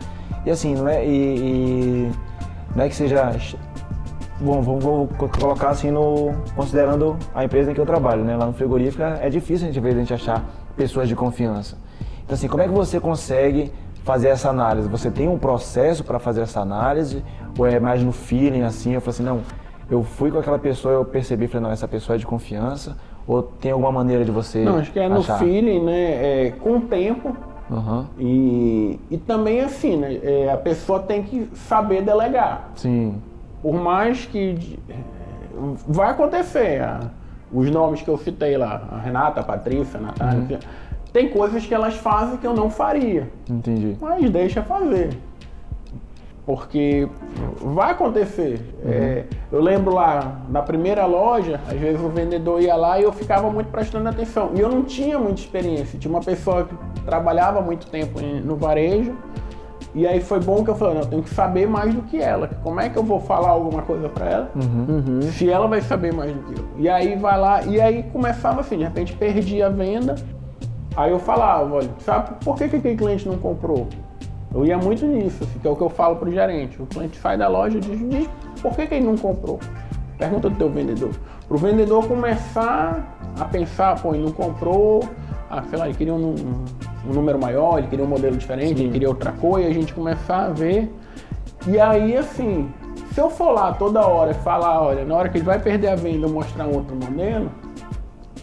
[0.44, 2.12] e assim, não é, e, e
[2.74, 3.32] não é que seja
[4.42, 6.33] Bom, co- colocar assim no.
[6.57, 8.37] considerando a empresa em que eu trabalho, né?
[8.37, 10.44] Lá no frigorífico é difícil a gente, vezes, a gente achar
[10.76, 11.78] pessoas de confiança.
[12.24, 13.72] Então, assim, como é que você consegue
[14.05, 14.88] fazer essa análise?
[14.88, 17.22] Você tem um processo para fazer essa análise?
[17.57, 18.94] Ou é mais no feeling, assim?
[18.94, 19.40] Eu falo assim, não,
[19.88, 22.96] eu fui com aquela pessoa, eu percebi, falei, não, essa pessoa é de confiança?
[23.28, 24.64] Ou tem alguma maneira de você.
[24.64, 25.38] Não, acho que é no achar?
[25.38, 26.46] feeling, né?
[26.46, 27.37] É, com o tempo.
[27.70, 28.07] Aham.
[28.18, 30.18] E, e também assim, né?
[30.22, 32.70] é, a pessoa tem que saber delegar.
[32.74, 33.22] Sim.
[33.62, 34.79] Por mais que de-
[35.87, 36.83] vai acontecer.
[37.55, 40.59] os nomes que eu citei lá, a Renata, a Patrícia, a Natália,
[41.12, 43.29] tem coisas que elas fazem que eu não faria.
[43.48, 43.94] Entendi.
[44.01, 45.11] Mas deixa fazer.
[46.44, 47.09] Porque
[47.61, 48.61] vai acontecer.
[48.85, 53.12] É, eu lembro lá, na primeira loja, às vezes o vendedor ia lá e eu
[53.12, 54.51] ficava muito prestando atenção.
[54.55, 55.98] E eu não tinha muita experiência.
[55.98, 59.14] Tinha uma pessoa que trabalhava muito tempo em- no varejo.
[59.94, 62.20] E aí foi bom que eu falei, não, eu tenho que saber mais do que
[62.20, 62.48] ela.
[62.62, 64.50] Como é que eu vou falar alguma coisa pra ela?
[65.33, 66.64] Se ela vai saber mais do que eu.
[66.78, 70.14] E aí vai lá, e aí começava assim, de repente perdi a venda.
[70.96, 73.87] Aí eu falava, olha, sabe por que, que aquele cliente não comprou?
[74.55, 76.81] Eu ia muito nisso, assim, que é o que eu falo pro gerente.
[76.81, 78.28] O cliente sai da loja e diz, diz
[78.62, 79.59] por que, que ele não comprou?
[80.18, 81.11] Pergunta do teu vendedor.
[81.48, 85.02] Pro vendedor começar a pensar, pô, ele não comprou,
[85.50, 86.64] ah, sei lá, ele queria um, um
[87.04, 90.44] número maior, ele queria um modelo diferente, ele queria outra coisa, e a gente começar
[90.46, 90.92] a ver.
[91.66, 92.70] E aí, assim,
[93.12, 95.88] se eu for lá toda hora e falar, olha, na hora que ele vai perder
[95.88, 97.50] a venda, eu mostrar um outro modelo,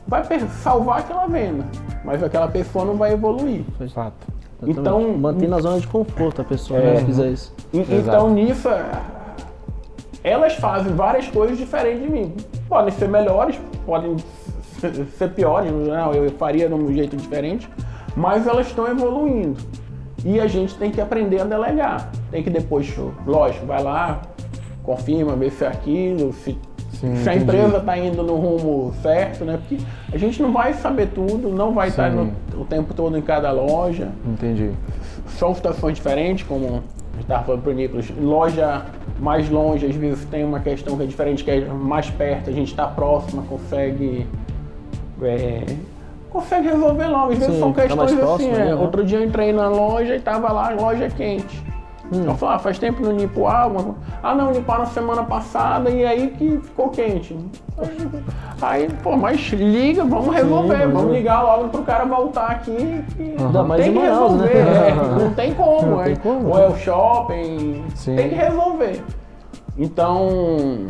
[0.08, 0.24] vai
[0.62, 1.66] salvar aquela venda,
[2.04, 3.64] mas aquela pessoa não vai evoluir.
[3.94, 4.28] Fato.
[4.66, 6.94] Então- mantém na zona de conforto a pessoa, É.
[6.94, 7.54] né, se fizer isso.
[7.74, 7.94] Exato.
[7.94, 8.86] Então nisso, é,
[10.24, 12.34] elas fazem várias coisas diferentes de mim.
[12.68, 14.18] Podem ser melhores, podem
[14.80, 17.70] ser- ser piores, não, eu faria de um jeito diferente,
[18.16, 19.58] mas elas estão evoluindo.
[20.26, 22.12] E a gente tem que aprender a delegar.
[22.32, 22.94] Tem que depois,
[23.26, 24.22] lógico, vai lá,
[24.84, 26.58] confirma, vê se é aquilo, se,
[26.92, 29.58] Sim, se a empresa está indo no rumo certo, né?
[29.58, 33.22] Porque a gente não vai saber tudo, não vai estar no- o tempo todo em
[33.22, 34.72] cada loja Entendi.
[35.38, 36.72] são situações diferentes, como a
[37.14, 38.86] gente estava falando para o Nicolas, loja
[39.20, 42.54] mais longe, às vezes tem uma questão que é diferente, que é mais perto, a
[42.54, 44.28] gente está próxima, consegue.
[45.22, 45.64] é,
[46.30, 47.32] consegue resolver logo.
[47.34, 48.52] Às vezes Sim, são tá questões próximo assim.
[48.52, 48.76] ali, é, né?
[48.76, 51.64] Outro dia eu entrei na loja e tava lá, a loja quente.
[52.12, 52.24] Hum.
[52.26, 53.96] Eu falei, ah, faz tempo no Nipoá, uma...
[54.24, 57.38] ah não, limpar na semana passada e aí que ficou quente.
[58.60, 61.18] Aí, pô, mas liga, vamos resolver, mas vamos é.
[61.18, 64.48] ligar logo pro cara voltar aqui e Ainda mais tem em que Manaus, né?
[64.48, 66.06] resolver, é, não tem como, Não é.
[66.06, 66.50] tem como.
[66.50, 68.16] ou é o shopping, Sim.
[68.16, 69.04] tem que resolver.
[69.78, 70.88] Então,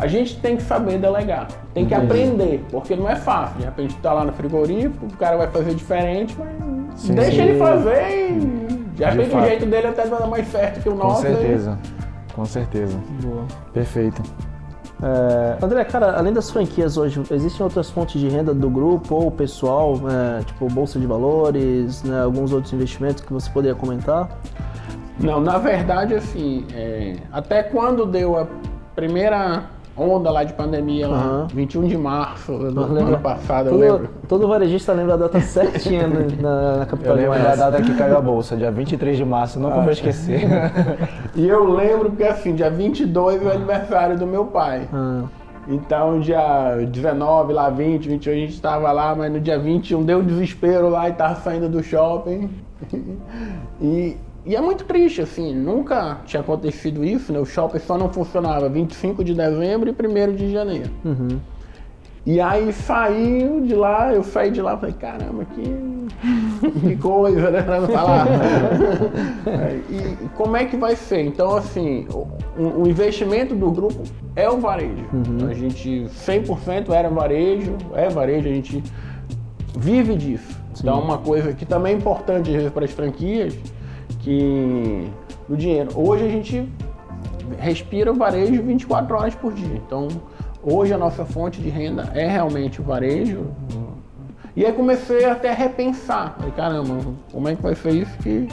[0.00, 2.06] a gente tem que saber delegar, tem que Entendi.
[2.12, 3.58] aprender, porque não é fácil.
[3.58, 7.42] De repente tá lá no frigorífico, o cara vai fazer diferente, mas Sim, deixa sim.
[7.42, 8.40] ele fazer e
[8.94, 9.46] de repente o fato.
[9.46, 11.26] jeito dele até vai dar mais certo que o Com nosso.
[11.26, 11.78] aí- certeza.
[12.34, 12.98] Com certeza.
[13.22, 13.44] Boa.
[13.72, 14.22] Perfeito.
[15.02, 19.30] É, André, cara, além das franquias hoje, existem outras fontes de renda do grupo ou
[19.30, 19.94] pessoal,
[20.38, 24.28] é, tipo bolsa de valores, né, alguns outros investimentos que você poderia comentar?
[25.18, 28.46] Não, na verdade, assim, é, até quando deu a
[28.94, 29.64] primeira
[29.96, 31.46] onda lá de pandemia, lá, Aham.
[31.52, 34.10] 21 de março do ano passado, eu Todo, lembro.
[34.28, 36.18] todo varejista lembra a data certinha na,
[36.76, 37.58] na Eu capital de lembro da Goiás.
[37.58, 40.40] data que caiu a bolsa, dia 23 de março, nunca vou esquecer.
[41.36, 44.88] E eu lembro porque, assim, dia 22 é o aniversário do meu pai.
[44.92, 45.22] Ah,
[45.68, 50.22] Então, dia 19, lá 20, 21, a gente estava lá, mas no dia 21 deu
[50.22, 52.50] desespero lá e tava saindo do shopping.
[53.80, 54.16] e,
[54.50, 57.38] e é muito triste, assim, nunca tinha acontecido isso, né?
[57.38, 60.90] O shopping só não funcionava 25 de dezembro e 1 de janeiro.
[61.04, 61.38] Uhum.
[62.26, 67.48] E aí saiu de lá, eu saí de lá e falei, caramba, que, que coisa,
[67.48, 67.62] né?
[67.62, 68.26] Pra não falar.
[69.88, 71.20] e como é que vai ser?
[71.20, 74.02] Então, assim, o, o investimento do grupo
[74.34, 75.04] é o varejo.
[75.12, 75.48] Uhum.
[75.48, 78.82] A gente 100% era varejo, é varejo, a gente
[79.78, 80.58] vive disso.
[80.74, 80.80] Sim.
[80.80, 83.56] Então, uma coisa que também é importante para as franquias,
[84.20, 85.10] que
[85.48, 85.90] o dinheiro.
[85.94, 86.68] Hoje a gente
[87.58, 89.76] respira o varejo 24 horas por dia.
[89.86, 90.08] Então,
[90.62, 93.46] Hoje a nossa fonte de renda é realmente o varejo.
[94.54, 96.34] E aí comecei até a repensar.
[96.36, 98.46] Falei, caramba, como é que vai ser isso que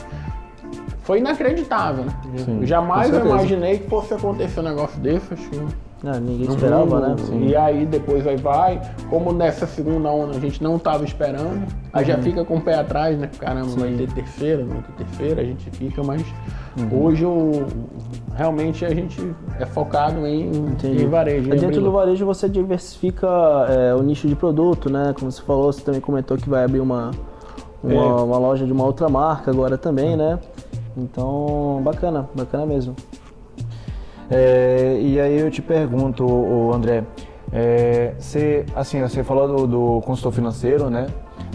[1.02, 2.12] foi inacreditável, né?
[2.36, 5.58] Sim, jamais eu imaginei que fosse acontecer um negócio desse, acho que
[6.02, 7.16] não, ah, ninguém esperava, né?
[7.18, 7.48] Sim.
[7.48, 8.80] E aí depois aí vai,
[9.10, 12.22] como nessa segunda onda a gente não estava esperando, aí já uhum.
[12.22, 13.28] fica com o pé atrás, né?
[13.38, 13.80] Caramba, Sim.
[13.80, 16.24] vai ter terceira, vai ter terceira, a gente fica, mas
[16.78, 17.04] uhum.
[17.04, 17.66] hoje o,
[18.36, 20.52] realmente a gente é focado em,
[20.84, 21.52] em varejo.
[21.52, 23.26] Em dentro do varejo você diversifica
[23.68, 25.12] é, o nicho de produto, né?
[25.18, 27.10] Como você falou, você também comentou que vai abrir uma,
[27.82, 28.22] uma, é.
[28.22, 30.38] uma loja de uma outra marca agora também, né?
[30.96, 32.94] Então, bacana, bacana mesmo.
[34.30, 37.04] É, e aí eu te pergunto, o André,
[37.52, 41.06] é, você, assim, você falou do, do consultor financeiro, né?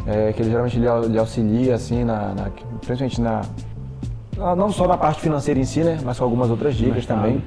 [0.07, 2.49] É, que ele geralmente lhe, auxilia, assim, na, na,
[2.81, 3.41] principalmente na,
[4.55, 5.99] não só na parte financeira em si, né?
[6.03, 7.43] Mas com algumas outras dicas também.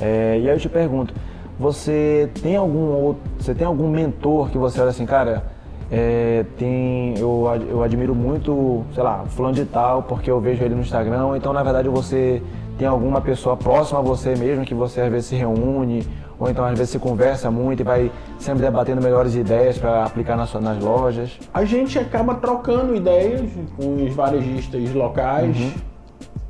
[0.00, 1.14] É, e aí eu te pergunto,
[1.58, 5.44] você tem algum outro, você tem algum mentor que você olha assim, cara,
[5.90, 10.74] é, tem, eu, eu admiro muito, sei lá, fulano de tal, porque eu vejo ele
[10.74, 12.42] no Instagram, então na verdade você
[12.78, 16.06] tem alguma pessoa próxima a você mesmo que você às vezes se reúne,
[16.38, 20.36] ou então às vezes se conversa muito e vai sempre debatendo melhores ideias para aplicar
[20.36, 21.38] nas, nas lojas?
[21.52, 25.72] A gente acaba trocando ideias com os varejistas locais uhum.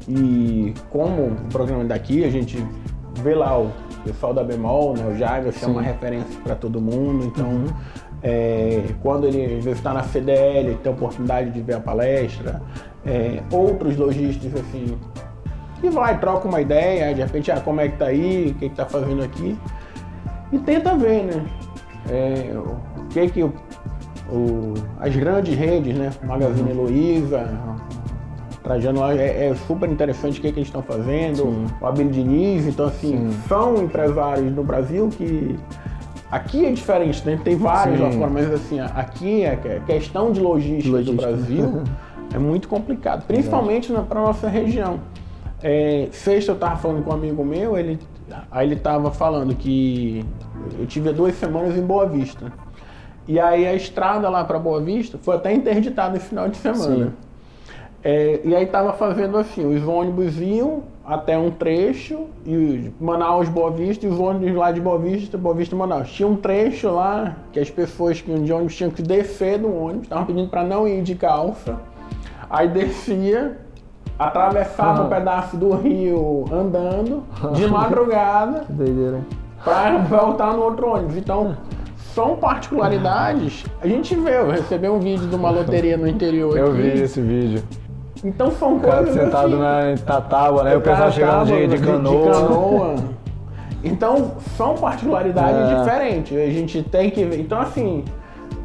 [0.08, 2.64] e como o programa daqui, a gente
[3.22, 3.70] vê lá o
[4.04, 7.66] pessoal da Bemol, né, o Jairo, é uma referência para todo mundo, então uhum.
[8.22, 12.60] é, quando ele está na CDL, tem a oportunidade de ver a palestra,
[13.04, 14.96] é, outros lojistas assim
[15.82, 18.68] e vai, troca uma ideia, de repente, ah, como é que tá aí, o que
[18.68, 19.58] que tá fazendo aqui.
[20.52, 21.46] E tenta ver, né?
[22.08, 23.52] É, o que que o,
[24.30, 26.10] o, as grandes redes, né?
[26.22, 26.84] Magazine uhum.
[26.84, 27.48] Luiza,
[28.66, 31.66] Trajano é, é, super interessante o que, que eles estão fazendo, Sim.
[31.80, 33.38] o Abel Diniz, então assim, Sim.
[33.48, 35.56] são empresários no Brasil que
[36.32, 37.38] aqui é diferente, né?
[37.44, 41.16] Tem vários lá fora, mas assim, aqui a é questão de logística, logística.
[41.16, 41.82] do Brasil
[42.34, 44.98] é muito complicado, principalmente para nossa região.
[45.62, 47.98] É, sexta eu tava falando com um amigo meu, ele,
[48.50, 50.24] aí ele tava falando que
[50.78, 52.52] eu tive duas semanas em Boa Vista.
[53.26, 57.12] E aí a estrada lá para Boa Vista foi até interditada no final de semana.
[58.04, 63.70] É, e aí tava fazendo assim, os ônibus iam até um trecho, e Manaus, Boa
[63.70, 66.12] Vista, e os ônibus lá de Boa Vista, Boa Vista, Manaus.
[66.12, 69.74] Tinha um trecho lá que as pessoas que iam de ônibus tinham que descer do
[69.74, 71.80] ônibus, estavam pedindo para não ir de calça.
[72.48, 73.58] Aí descia,
[74.18, 78.64] atravessava um pedaço do rio andando de madrugada
[79.64, 81.16] para voltar no outro ônibus.
[81.16, 81.56] Então,
[82.14, 83.64] são particularidades.
[83.80, 86.82] A gente vê, eu recebi um vídeo de uma loteria no interior Eu aqui.
[86.82, 87.62] vi esse vídeo.
[88.24, 89.14] Então são o coisas.
[89.14, 90.76] Cara sentado assim, na Tatágua, né?
[90.76, 92.32] O pessoal chegando de, de, canoa.
[92.32, 92.94] de canoa.
[93.84, 95.78] Então, são particularidades é.
[95.78, 96.38] diferentes.
[96.38, 97.38] A gente tem que ver.
[97.38, 98.04] Então, assim,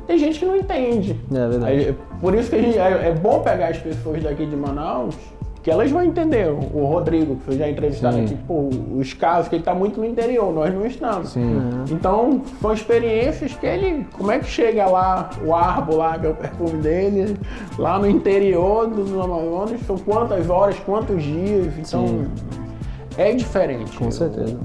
[0.07, 1.19] tem gente que não entende.
[1.29, 1.97] É verdade.
[2.21, 5.15] Por isso que gente, é, é bom pegar as pessoas daqui de Manaus
[5.63, 6.47] que elas vão entender.
[6.49, 8.25] O Rodrigo, que foi já entrevistado Sim.
[8.25, 11.29] aqui, pô, os casos que ele está muito no interior, nós não estamos.
[11.29, 11.55] Sim.
[11.55, 11.85] Uhum.
[11.91, 14.05] Então, são experiências que ele.
[14.11, 17.37] Como é que chega lá, o arbo lá, que é o perfume dele,
[17.77, 21.73] lá no interior do Amazonas, são quantas horas, quantos dias.
[21.77, 22.27] Então, Sim.
[23.17, 23.97] é diferente.
[23.97, 24.57] Com certeza.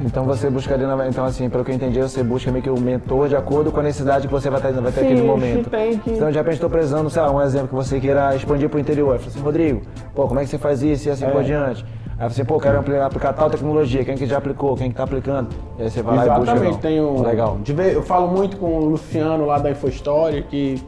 [0.00, 3.28] Então você buscaria, então assim, pelo que eu entendi, você busca meio que o mentor
[3.28, 5.70] de acordo com a necessidade que você vai ter, vai ter Sim, aquele momento.
[5.70, 6.10] Tem que...
[6.10, 8.80] Então de repente estou precisando, sei lá, um exemplo que você queira expandir para o
[8.80, 9.14] interior.
[9.14, 9.82] Eu falo assim, Rodrigo,
[10.14, 11.30] pô, como é que você faz isso e assim é.
[11.30, 11.84] por diante?
[12.18, 15.48] Aí você, pô, quero aplicar tal tecnologia, quem que já aplicou, quem que está aplicando?
[15.78, 16.52] E aí você vai Exatamente, lá e busca.
[16.52, 17.22] Exatamente, tenho.
[17.22, 17.58] Legal.
[17.94, 20.82] Eu falo muito com o Luciano lá da InfoStory, que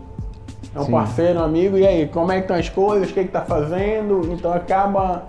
[0.75, 0.93] é um Sim.
[0.93, 4.33] parceiro, um amigo, e aí, como é que estão as coisas, o que está fazendo?
[4.33, 5.25] Então acaba.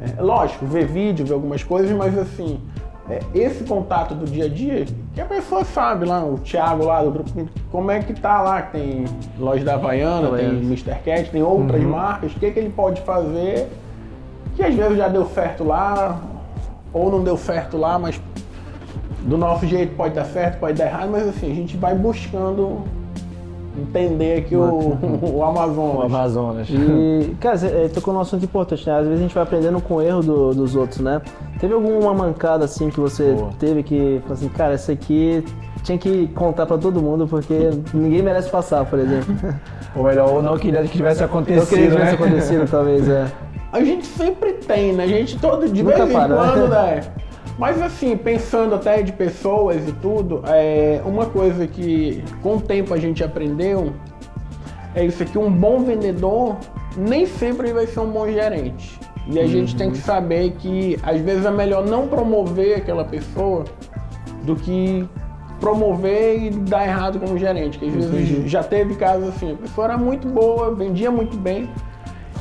[0.00, 2.60] É, lógico, ver vídeo, ver algumas coisas, mas assim,
[3.08, 4.84] é, esse contato do dia a dia,
[5.14, 8.62] que a pessoa sabe lá, o Thiago lá do grupo, como é que tá lá,
[8.62, 9.04] que tem
[9.38, 10.96] loja da Havaiana, tem Mr.
[11.04, 11.90] Cat, tem outras uhum.
[11.90, 13.68] marcas, o que, que ele pode fazer,
[14.56, 16.20] que às vezes já deu certo lá,
[16.92, 18.20] ou não deu certo lá, mas
[19.20, 22.82] do nosso jeito pode dar certo, pode dar errado, mas assim, a gente vai buscando
[23.80, 25.96] entender aqui o, o Amazonas.
[25.98, 26.68] O Amazonas.
[26.70, 28.98] E, cara, você é, tocou num assunto importante, né?
[28.98, 31.20] Às vezes a gente vai aprendendo com o erro do- dos outros, né?
[31.60, 33.48] Teve alguma mancada assim que você Pô.
[33.58, 35.44] teve que, assim, cara, essa aqui
[35.82, 39.34] tinha que contar pra todo mundo porque ninguém merece passar, por exemplo.
[39.96, 42.26] Ou melhor, ou não queria que tivesse acontecido, Eu queria que tivesse né?
[42.26, 43.26] acontecido, talvez, é.
[43.72, 45.04] A gente sempre tem, né?
[45.04, 46.36] A gente todo de Nunca para, né?
[46.36, 47.00] quando, né?
[47.58, 52.92] Mas assim, pensando até de pessoas e tudo, é, uma coisa que com o tempo
[52.92, 53.92] a gente aprendeu
[54.94, 56.56] é isso aqui, um bom vendedor
[56.96, 58.98] nem sempre vai ser um bom gerente.
[59.28, 63.64] E a gente tem que saber que às vezes é melhor não promover aquela pessoa
[64.44, 65.06] do que
[65.60, 67.78] promover e dar errado como gerente.
[67.78, 71.68] Que às vezes já teve casos assim, a pessoa era muito boa, vendia muito bem,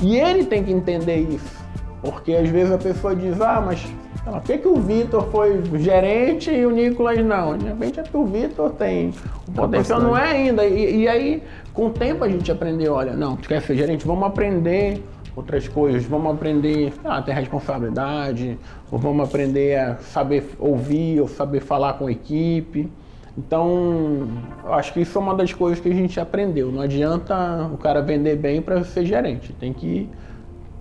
[0.01, 1.66] e ele tem que entender isso.
[2.01, 3.84] Porque às vezes a pessoa diz, ah, mas
[4.26, 7.57] por que, que o Vitor foi gerente e o Nicolas não?
[7.57, 9.13] De repente é porque o Vitor tem.
[9.47, 10.65] O potencial não é ainda.
[10.65, 14.05] E, e aí, com o tempo a gente aprendeu, olha, não, tu quer ser gerente?
[14.05, 15.03] Vamos aprender
[15.36, 18.57] outras coisas, vamos aprender a ter responsabilidade,
[18.91, 22.89] ou vamos aprender a saber ouvir, ou saber falar com a equipe.
[23.38, 24.30] Então,
[24.69, 26.71] acho que isso é uma das coisas que a gente aprendeu.
[26.71, 29.53] Não adianta o cara vender bem para ser gerente.
[29.53, 30.09] Tem que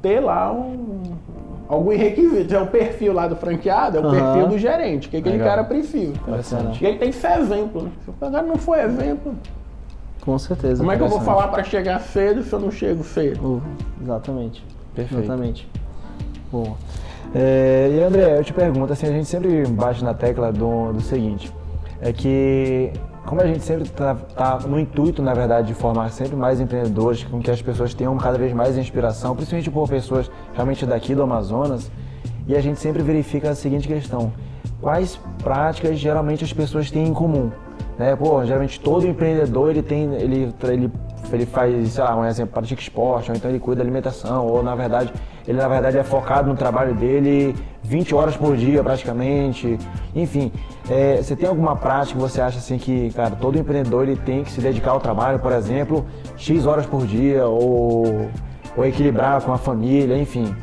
[0.00, 1.02] ter lá um,
[1.68, 2.54] algum requisito.
[2.54, 4.14] É o perfil lá do franqueado, é o Aham.
[4.14, 5.08] perfil do gerente.
[5.08, 5.48] O que aquele Legal.
[5.48, 6.12] cara precisa.
[6.12, 6.82] Interessante.
[6.82, 7.82] E ele tem que ser exemplo.
[7.84, 7.90] Né?
[8.04, 9.34] Se o cara não for exemplo,
[10.24, 10.78] Com certeza.
[10.78, 13.56] como é que eu vou falar para chegar cedo se eu não chego cedo?
[13.56, 13.62] Uh,
[14.02, 14.64] exatamente.
[14.94, 15.24] Perfeito.
[15.24, 15.68] Exatamente.
[16.50, 16.76] Bom.
[17.34, 21.00] É, e André, eu te pergunto, assim, a gente sempre bate na tecla do, do
[21.00, 21.52] seguinte,
[22.00, 22.92] é que
[23.26, 27.24] como a gente sempre tá, tá no intuito, na verdade, de formar sempre mais empreendedores,
[27.24, 31.22] com que as pessoas tenham cada vez mais inspiração, principalmente por pessoas realmente daqui do
[31.22, 31.90] Amazonas,
[32.46, 34.32] e a gente sempre verifica a seguinte questão,
[34.80, 37.50] quais práticas geralmente as pessoas têm em comum?
[37.98, 38.14] Né?
[38.14, 40.92] Pô, geralmente todo empreendedor ele tem, ele, ele,
[41.32, 44.62] ele faz, sei lá, um exemplo, pratica esporte, ou então ele cuida da alimentação, ou
[44.62, 45.12] na verdade,
[45.46, 49.78] ele na verdade é focado no trabalho dele 20 horas por dia praticamente.
[50.14, 50.50] Enfim,
[50.88, 54.42] é, você tem alguma prática que você acha assim que, cara, todo empreendedor ele tem
[54.42, 56.04] que se dedicar ao trabalho, por exemplo,
[56.36, 58.28] X horas por dia, ou,
[58.76, 60.54] ou equilibrar com a família, enfim.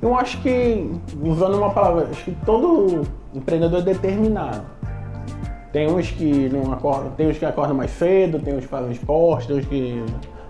[0.00, 0.90] Eu acho que,
[1.22, 3.02] usando uma palavra, acho que todo
[3.32, 4.62] empreendedor é determinado.
[5.72, 8.90] Tem uns que não acordam, tem uns que acordam mais cedo, tem uns que fazem
[8.90, 10.04] esporte, tem uns que.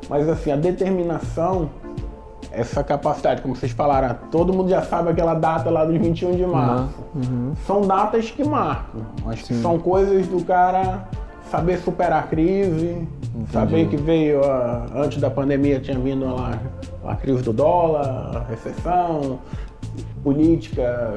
[0.09, 1.71] Mas assim, a determinação,
[2.55, 6.47] essa capacidade, como vocês falaram, todo mundo já sabe aquela data lá dos 21 de
[6.47, 6.89] março.
[7.67, 9.01] São datas que marcam.
[9.27, 11.05] Acho que são coisas do cara
[11.51, 13.07] saber superar a crise,
[13.53, 16.59] saber que veio a- antes da pandemia tinha vindo lá
[17.07, 19.39] a crise do dólar, a recessão,
[20.23, 21.15] política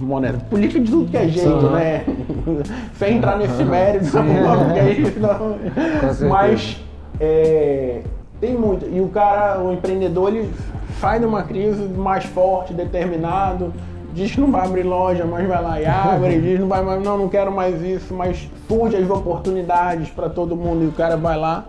[0.00, 2.04] monetária, política de tudo que é jeito, né?
[2.98, 6.28] Sem entrar nesse mérito, porque aí não- certeza.
[6.28, 6.80] mas
[7.20, 8.00] é,
[8.44, 8.86] tem muito.
[8.86, 10.52] E o cara, o empreendedor, ele
[11.00, 13.72] sai de uma crise mais forte, determinado,
[14.12, 17.02] diz que não vai abrir loja, mas vai lá e abre, diz não vai mais,
[17.02, 21.16] não, não quero mais isso, mas surge as oportunidades para todo mundo e o cara
[21.16, 21.64] vai lá.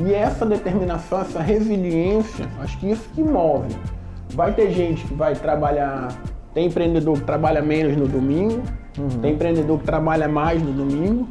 [0.00, 3.68] E essa determinação, essa resiliência, acho que isso que move.
[4.30, 6.08] Vai ter gente que vai trabalhar,
[6.52, 8.62] tem empreendedor que trabalha menos no domingo,
[9.20, 11.28] tem empreendedor que trabalha mais no domingo,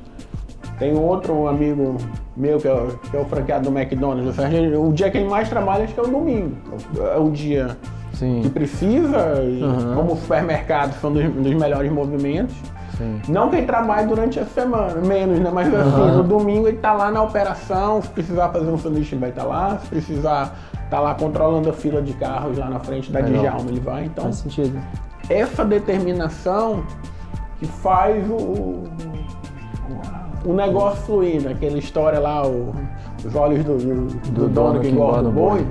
[0.84, 1.96] tem outro amigo
[2.36, 4.36] meu que é, o- que é o franqueado do McDonald's.
[4.78, 6.52] o dia que ele mais trabalha acho que é o domingo.
[7.16, 7.78] É o dia
[8.12, 9.96] que Sim, precisa, e Uhum.
[9.96, 12.54] como o supermercado são dos, dos melhores movimentos.
[12.98, 13.20] sim.
[13.30, 15.50] Não quem trabalha durante a semana, menos, né?
[15.54, 19.22] Mas assim, no domingo ele tá lá na operação, se precisar fazer um sanduíche ele
[19.22, 20.54] vai estar lá, se precisar
[20.92, 23.42] tá lá controlando a fila de carros lá na frente da Legal.
[23.42, 24.04] Djalma, ele vai.
[24.06, 24.78] Então, Faz sentido.
[25.30, 26.84] essa determinação
[27.60, 28.84] que faz o,
[30.46, 31.52] o negócio fluir, né?
[31.52, 32.74] Aquela história lá, o-
[33.26, 35.66] os olhos do, do- do dono que engorda o boi.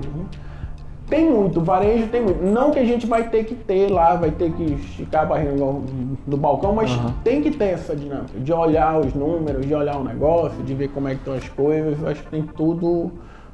[1.09, 2.43] Tem muito, varejo tem muito.
[2.43, 5.53] Não que a gente vai ter que ter lá, vai ter que esticar a barriga
[5.53, 6.91] no balcão, mas
[7.23, 10.89] tem que ter essa dinâmica de olhar os números, de olhar o negócio, de ver
[10.89, 12.03] como é que estão as coisas.
[12.07, 13.11] Acho que tem tudo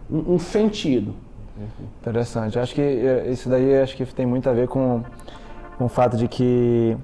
[0.09, 1.13] um, um sentido.
[2.01, 2.57] Interessante.
[2.61, 5.03] Acho que eh, isso daí acho que tem muito a ver com,
[5.77, 6.97] com o fato de que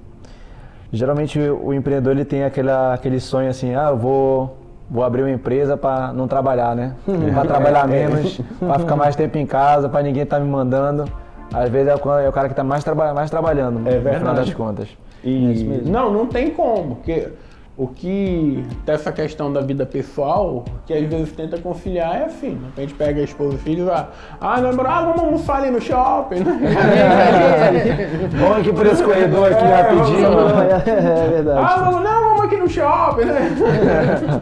[0.91, 4.57] geralmente o empreendedor ele tem aquela, aquele sonho assim, ah, eu vou,
[4.89, 6.93] vou abrir uma empresa para não trabalhar, né?
[7.33, 11.05] Para trabalhar menos, para ficar mais tempo em casa, para ninguém estar me mandando.
[11.53, 13.99] Às vezes é o, é o cara que está mais, traba mais trabalhando, É no
[13.99, 14.35] final verdade.
[14.37, 14.87] das contas.
[15.23, 17.29] E não, não tem como, porque
[17.77, 22.65] o que dessa questão da vida pessoal, que às vezes tenta conciliar é assim, de
[22.65, 24.07] repente pega a esposa e filho e vai,
[24.39, 28.29] ah, não, ah, vamos almoçar ali no shopping, né?
[28.31, 30.31] vamos aqui por esse corredor aqui é, rapidinho.
[30.31, 30.53] Vamos,
[30.87, 31.59] é, verdade.
[31.59, 34.41] Ah, vamos, não, vamos aqui no shopping, né?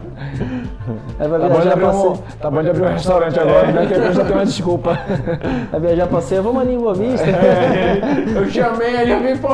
[1.20, 3.86] Aí vai tá, bom de abrir um, tá bom de abrir um restaurante agora, né?
[3.86, 5.00] Que eu já tenho uma desculpa.
[5.72, 7.30] Vai viajar pra você, vamos ali em Boa Vista.
[7.30, 8.02] É,
[8.36, 9.50] eu chamei, ele vi, pô,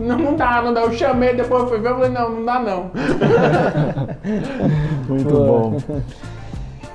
[0.00, 0.80] não, não dá, não dá.
[0.80, 2.90] Eu chamei, depois fui ver, eu falei, não, não dá não.
[5.08, 5.76] Muito bom.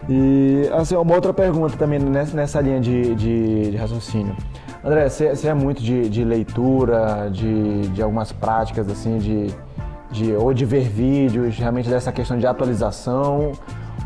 [0.09, 4.35] E assim, uma outra pergunta também nessa, nessa linha de, de, de raciocínio.
[4.83, 9.47] André, você é muito de, de leitura, de, de algumas práticas assim, de,
[10.11, 13.51] de, ou de ver vídeos, realmente dessa questão de atualização,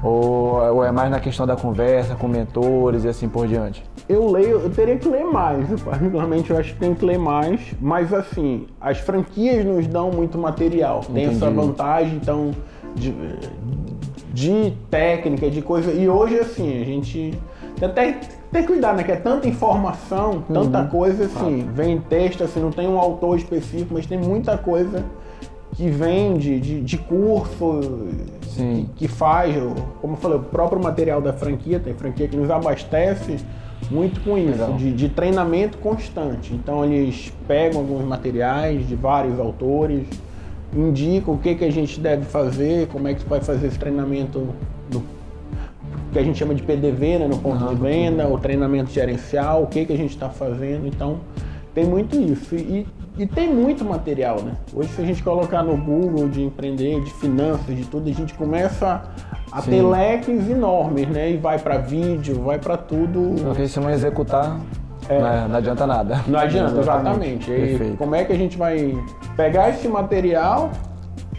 [0.04, 3.84] ou, ou, é mais na questão da conversa com mentores e assim por diante?
[4.10, 7.62] Eu leio, eu teria que ler mais, particularmente eu acho que tem que ler mais,
[7.80, 11.36] mas assim, as franquias nos dão muito material, tem Entendi.
[11.36, 12.52] essa vantagem, então,
[12.96, 13.14] de,
[14.34, 17.40] de técnica, de coisa, e hoje assim, a gente
[17.82, 18.20] até
[18.52, 19.04] tem que cuidar, né?
[19.04, 20.88] Que é tanta informação, tanta uhum.
[20.88, 21.72] coisa, assim, ah.
[21.74, 25.04] vem texto, assim, não tem um autor específico, mas tem muita coisa
[25.76, 28.08] que vende de, de curso,
[28.42, 29.56] que, que, faz,
[30.02, 33.38] como eu falei, o próprio material da franquia, tem franquia que nos abastece
[33.90, 36.54] muito com isso, de, de, treinamento constante.
[36.54, 40.06] Então eles pegam alguns materiais de vários autores,
[40.76, 44.50] indicam o que, que a gente deve fazer, como é que vai fazer esse treinamento
[44.92, 45.04] no
[46.12, 49.64] que a gente chama de PDV, né, no ponto uhum, de venda, o treinamento gerencial,
[49.64, 50.86] o que, que a gente está fazendo.
[50.86, 51.22] Então
[51.74, 52.54] tem muito isso.
[52.56, 52.86] E,
[53.22, 54.54] e tem muito material, né?
[54.74, 58.34] Hoje, se a gente colocar no Google de empreender, de finanças, de tudo, a gente
[58.34, 59.04] começa
[59.52, 59.70] a Sim.
[59.70, 61.30] ter leques enormes, né?
[61.30, 63.36] E vai para vídeo, vai para tudo.
[63.44, 64.60] Porque se não executar,
[65.08, 65.20] é.
[65.20, 66.20] não, é, não, adianta nada.
[66.26, 67.52] Não adianta, exatamente.
[67.52, 68.98] E como é que a gente vai
[69.38, 70.72] pegar esse material,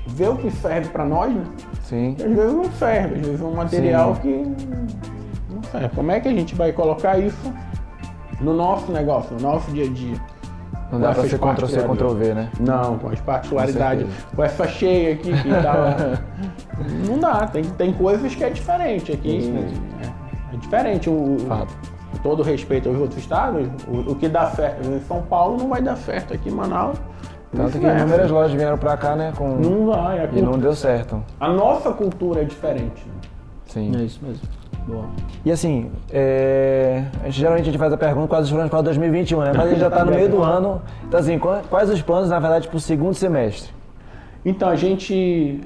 [0.07, 1.43] ver o que serve para nós, né?
[1.83, 2.15] Sim.
[2.17, 4.21] às vezes não serve, às vezes é um material Sim.
[4.21, 5.89] que não serve.
[5.97, 7.53] Como é que a gente vai colocar isso
[8.41, 10.32] no nosso negócio, no nosso dia a dia?
[10.93, 12.51] Não dá pra ser Ctrl-C, Ctrl-V, né?
[12.61, 14.07] Não, com as particularidades.
[14.37, 16.21] Com, essa cheia aqui que tava...
[17.09, 19.55] não dá, tem, tem coisas que é diferente aqui.
[20.03, 21.09] É, é, diferente.
[21.09, 21.75] O, Fato.
[22.23, 25.81] Todo respeito aos outros estados, o, o, que dá certo em São Paulo não vai
[25.81, 26.99] dar certo aqui em Manaus.
[27.57, 29.33] Tanto que inúmeras lojas vieram pra cá, né?
[29.37, 29.57] Com...
[29.57, 30.29] Não vai.
[30.31, 31.25] E não deu certo.
[31.41, 33.07] A nossa cultura é diferente.
[33.65, 33.93] Sim.
[33.97, 34.47] É isso mesmo.
[34.87, 35.07] Boa.
[35.45, 37.05] E assim, é...
[37.29, 39.53] geralmente a gente faz a pergunta quase chorando para 2021, né?
[39.55, 40.83] Mas a gente já está no meio do ano.
[41.07, 43.71] Então assim, quais os planos, na verdade, para o segundo semestre?
[44.45, 45.61] Então, a gente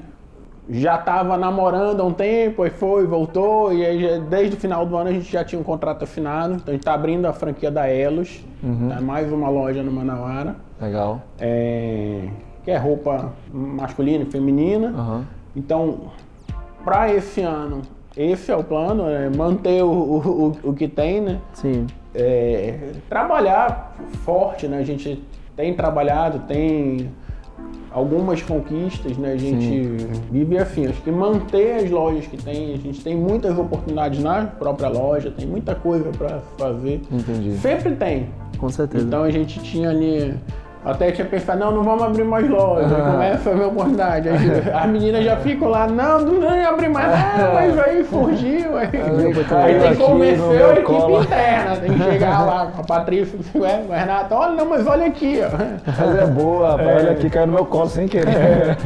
[0.69, 4.95] já estava namorando há um tempo, aí foi, voltou, e aí desde o final do
[4.95, 6.55] ano a gente já tinha um contrato assinado.
[6.55, 8.87] Então a gente está abrindo a franquia da Elos, uhum.
[8.87, 8.99] né?
[8.99, 10.55] mais uma loja no Manauara.
[10.81, 11.21] Legal.
[11.39, 12.27] É...
[12.63, 14.89] Que é roupa masculina e feminina.
[14.89, 15.23] Uhum.
[15.55, 15.97] Então,
[16.83, 17.81] para esse ano,
[18.17, 21.39] esse é o plano, é manter o, o, o, que tem, né?
[21.53, 21.85] Sim.
[22.15, 23.95] É, trabalhar
[24.25, 24.79] forte, né?
[24.79, 25.23] A gente
[25.55, 27.11] tem trabalhado, tem
[27.91, 29.33] algumas conquistas, né?
[29.33, 30.21] A gente Sim.
[30.31, 30.87] vive assim.
[30.87, 35.29] Acho que manter as lojas que tem, a gente tem muitas oportunidades na própria loja,
[35.29, 37.01] tem muita coisa para fazer.
[37.11, 37.55] Entendi.
[37.57, 38.29] Sempre tem.
[38.57, 39.05] Com certeza.
[39.05, 40.33] Então a gente tinha ali
[40.87, 42.95] até tinha pensado, não, não vamos abrir mais loja.
[42.95, 43.11] Uhum.
[43.11, 44.29] Começa a ver oportunidade.
[44.29, 44.37] Aí,
[44.73, 48.77] as meninas já ficam lá, não, não vai abrir mais, ah, mas aí fugiu.
[48.77, 53.37] Aí, aí tem que convencer a equipe interna, tem que chegar lá com a Patrícia,
[53.53, 55.49] o Renato, olha, não, mas olha aqui, ó.
[55.85, 56.95] Mas é boa, rapaz, é.
[56.95, 58.29] olha aqui, caiu no meu colo sem querer.
[58.29, 58.77] É.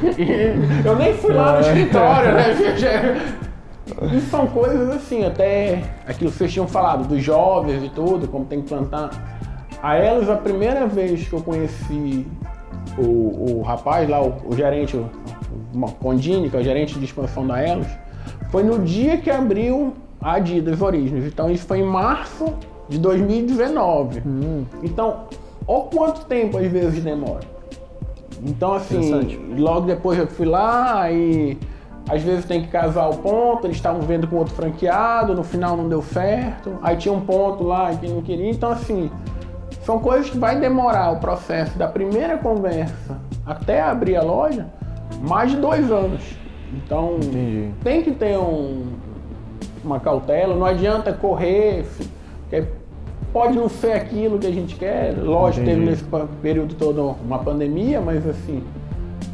[0.82, 2.54] Eu nem fui lá no escritório, né?
[4.12, 8.46] E são coisas assim, até aquilo que vocês tinham falado, dos jovens e tudo, como
[8.46, 9.10] tem que plantar
[9.82, 12.26] a Elos, a primeira vez que eu conheci
[12.98, 15.08] o, o rapaz lá, o, o gerente, o,
[15.74, 17.86] o Condini, que é o gerente de expansão da Elos,
[18.50, 21.24] foi no dia que abriu a Adidas Origens.
[21.24, 22.52] Então isso foi em março
[22.88, 24.22] de 2019.
[24.26, 24.64] Hum.
[24.82, 25.24] Então,
[25.66, 27.60] olha quanto tempo às vezes demora.
[28.42, 31.58] Então assim, logo depois eu fui lá e
[32.08, 35.76] às vezes tem que casar o ponto, eles estavam vendo com outro franqueado, no final
[35.76, 39.10] não deu certo, aí tinha um ponto lá que não queria, então assim,
[39.90, 44.66] são coisas que vai demorar o processo da primeira conversa até abrir a loja
[45.20, 46.22] mais de dois anos.
[46.72, 47.70] Então Entendi.
[47.82, 48.84] tem que ter um,
[49.82, 51.84] uma cautela, não adianta correr,
[53.32, 55.12] pode não ser aquilo que a gente quer.
[55.18, 55.80] Lógico, Entendi.
[55.80, 56.04] teve nesse
[56.40, 58.62] período todo uma pandemia, mas assim,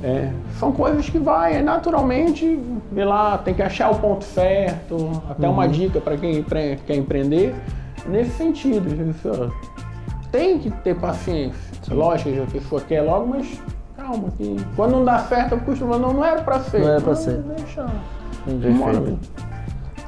[0.02, 2.59] é, são coisas que vai, é, naturalmente,
[2.90, 5.52] vê lá, tem que achar o ponto certo, até uhum.
[5.52, 7.54] uma dica para quem quer empreender,
[8.09, 8.88] nesse sentido
[10.37, 11.59] tem que ter paciência.
[11.82, 11.95] Sim.
[11.95, 13.59] Lógico que a pessoa quer logo, mas,
[13.97, 14.28] calma.
[14.37, 16.80] Que quando não dá certo, eu costumo, não, não era pra ser.
[16.80, 17.39] Não era pra ser.
[17.39, 17.87] Deixa.
[18.45, 19.47] Perfeito.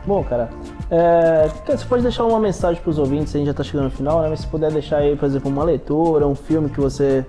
[0.07, 0.49] Bom, cara,
[0.91, 3.91] é, você pode deixar uma mensagem para os ouvintes, a gente já está chegando no
[3.91, 4.29] final, né?
[4.29, 7.27] Mas se puder deixar aí, por exemplo, uma leitura, um filme que você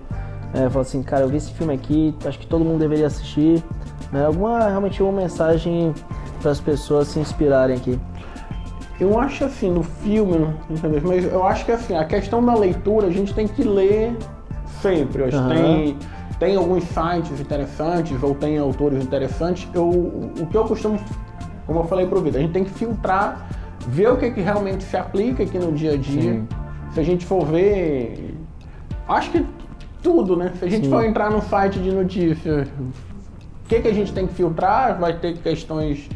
[0.53, 3.63] é, fala assim, cara, eu vi esse filme aqui, acho que todo mundo deveria assistir,
[4.11, 4.25] né?
[4.25, 5.93] Alguma, realmente uma mensagem
[6.41, 7.99] para as pessoas se inspirarem aqui.
[8.99, 11.01] Eu acho assim, no filme, entendeu?
[11.05, 14.15] mas eu acho que assim, a questão da leitura a gente tem que ler
[14.81, 15.23] sempre.
[15.23, 15.47] Uhum.
[15.47, 15.97] tem,
[16.37, 19.67] tem alguns sites interessantes ou tem autores interessantes.
[19.73, 20.99] Eu, o que eu costumo
[21.69, 23.47] como eu falei pro Vitor, a gente tem que filtrar,
[23.87, 26.33] ver o que, que realmente se aplica aqui no dia a dia.
[26.33, 26.47] Sim.
[26.91, 28.35] Se a gente for ver.
[29.07, 29.45] Acho que
[30.01, 30.51] tudo, né?
[30.57, 30.89] Se a gente Sim.
[30.89, 34.99] for entrar no site de notícias, o que, que a gente tem que filtrar?
[34.99, 36.09] Vai ter questões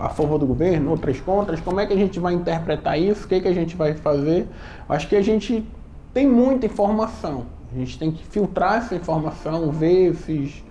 [0.00, 1.60] a favor do governo, outras contras.
[1.60, 3.24] Como é que a gente vai interpretar isso?
[3.24, 4.46] O que, que a gente vai fazer?
[4.88, 5.64] Acho que a gente
[6.12, 7.46] tem muita informação.
[7.72, 10.64] A gente tem que filtrar essa informação, ver esses.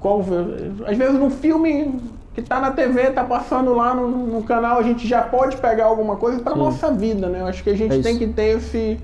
[0.00, 0.20] Qual,
[0.86, 2.00] às vezes no filme
[2.34, 5.86] que está na TV, está passando lá no, no, canal, a gente já pode pegar
[5.86, 7.40] alguma coisa para nossa vida, né?
[7.40, 9.00] Eu acho que a gente é tem que ter esse.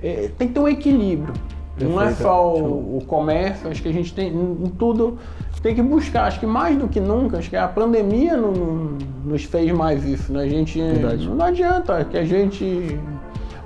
[0.00, 1.34] É, tem que ter um equilíbrio.
[1.76, 1.92] Perfeito.
[1.92, 5.18] Não é só o, o, comércio, acho que a gente tem em tudo
[5.62, 6.24] tem que buscar.
[6.24, 10.04] Acho que mais do que nunca, acho que a pandemia não, não, nos fez mais
[10.04, 10.42] isso, né?
[10.42, 11.28] A gente Verdade.
[11.28, 12.98] não adianta que a gente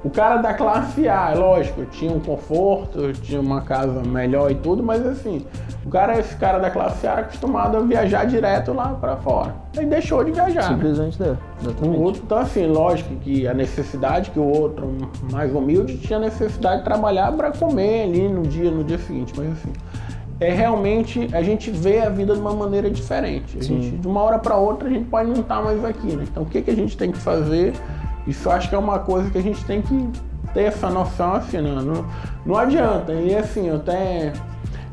[0.04, 4.56] o cara da classe A, é lógico, tinha um conforto, tinha uma casa melhor e
[4.56, 5.46] tudo, mas assim,
[5.86, 9.54] o cara, esse cara da classe A era acostumado a viajar direto lá para fora.
[9.76, 10.62] Ele deixou de viajar.
[10.62, 10.74] Né?
[10.74, 11.38] Simplesmente né?
[11.60, 12.20] Exatamente.
[12.24, 14.92] então, assim, lógico que a necessidade que o outro
[15.30, 19.52] mais humilde tinha necessidade de trabalhar para comer ali no dia, no dia seguinte, mas
[19.52, 19.72] assim
[20.40, 23.58] é realmente a gente vê a vida de uma maneira diferente.
[23.58, 26.24] A gente, de uma hora para outra a gente pode não estar mais aqui, né?
[26.28, 27.74] Então o que, que a gente tem que fazer
[28.26, 30.10] isso acho que é uma coisa que a gente tem que
[30.54, 31.82] ter essa noção assim, não, né?
[31.82, 32.06] não,
[32.44, 33.12] não adianta.
[33.12, 34.32] E assim, até.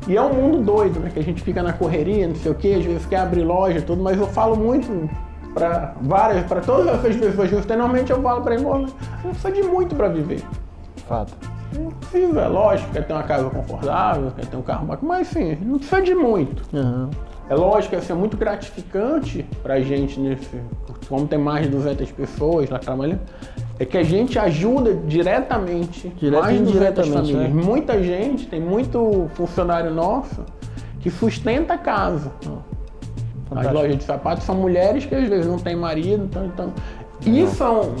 [0.08, 1.10] E é um mundo doido, né?
[1.12, 3.82] Que a gente fica na correria, não sei o quê, às vezes quer abrir loja
[3.82, 5.08] tudo, mas eu falo muito
[5.52, 8.86] para várias, para todas essas pessoas que normalmente eu falo para eles, não
[9.30, 10.42] precisa de muito para viver.
[11.06, 11.34] Fato.
[11.78, 15.28] Não precisa, é lógico, quer ter uma casa confortável, quer ter um carro bacana, mas
[15.28, 16.62] assim, não precisa de muito.
[16.76, 17.10] Uhum.
[17.48, 20.60] É lógico que assim, é muito gratificante pra gente, nesse,
[21.08, 23.20] como tem mais de 200 pessoas lá trabalhando,
[23.78, 27.42] é que a gente ajuda diretamente Direto mais de 200 famílias.
[27.42, 27.48] Né?
[27.48, 30.44] Muita gente, tem muito funcionário nosso
[31.00, 32.30] que sustenta a casa.
[32.40, 33.58] Fantástico.
[33.58, 36.72] As lojas de sapatos são mulheres que às vezes não têm marido, então, então
[37.26, 37.94] isso é um,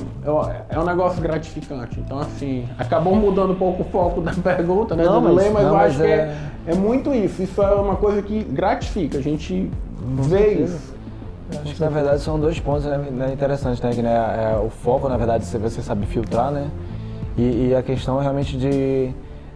[0.68, 2.00] é um negócio gratificante.
[2.00, 5.04] Então, assim, acabou mudando um pouco o foco da pergunta, né?
[5.04, 6.06] Não, mas, mas não, eu mas acho é...
[6.06, 7.42] que é, é muito isso.
[7.42, 9.18] Isso é uma coisa que gratifica.
[9.18, 9.70] A gente
[10.22, 10.94] vê isso.
[11.62, 13.90] Acho que na verdade são dois pontos né, né interessantes, né?
[13.90, 16.70] Que, né é, o foco, na verdade, você sabe filtrar, né?
[17.36, 19.12] E, e a questão realmente de,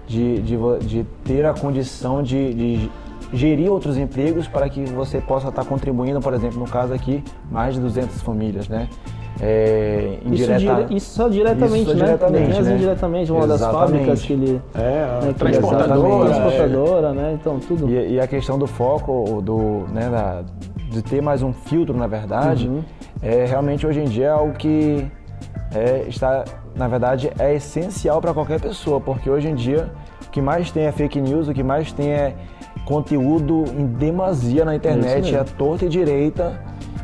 [0.07, 2.91] de, de, de, ter a condição de, de
[3.33, 7.75] gerir outros empregos para que você possa estar contribuindo, por exemplo, no caso aqui, mais
[7.75, 8.89] de 200 famílias, né?
[9.41, 10.83] É, indireta...
[10.83, 12.05] isso, isso, só diretamente, isso né?
[12.05, 12.75] Diretamente, né?
[12.75, 14.63] indiretamente, uma das fábricas que ele.
[14.75, 16.31] É, né, transportadora.
[16.31, 17.13] transportadora, é.
[17.13, 17.39] né?
[17.41, 17.91] Então, tudo.
[17.91, 20.45] E, e, a questão do foco, do, né, da,
[20.89, 22.83] de ter mais um filtro, na verdade, uhum.
[23.21, 25.05] é realmente hoje em dia é algo que
[25.75, 29.91] é, está, na verdade, é essencial para qualquer pessoa, porque hoje em dia
[30.27, 32.35] o que mais tem é fake news, o que mais tem é
[32.85, 36.61] conteúdo em demasia na internet, é, é torta e direita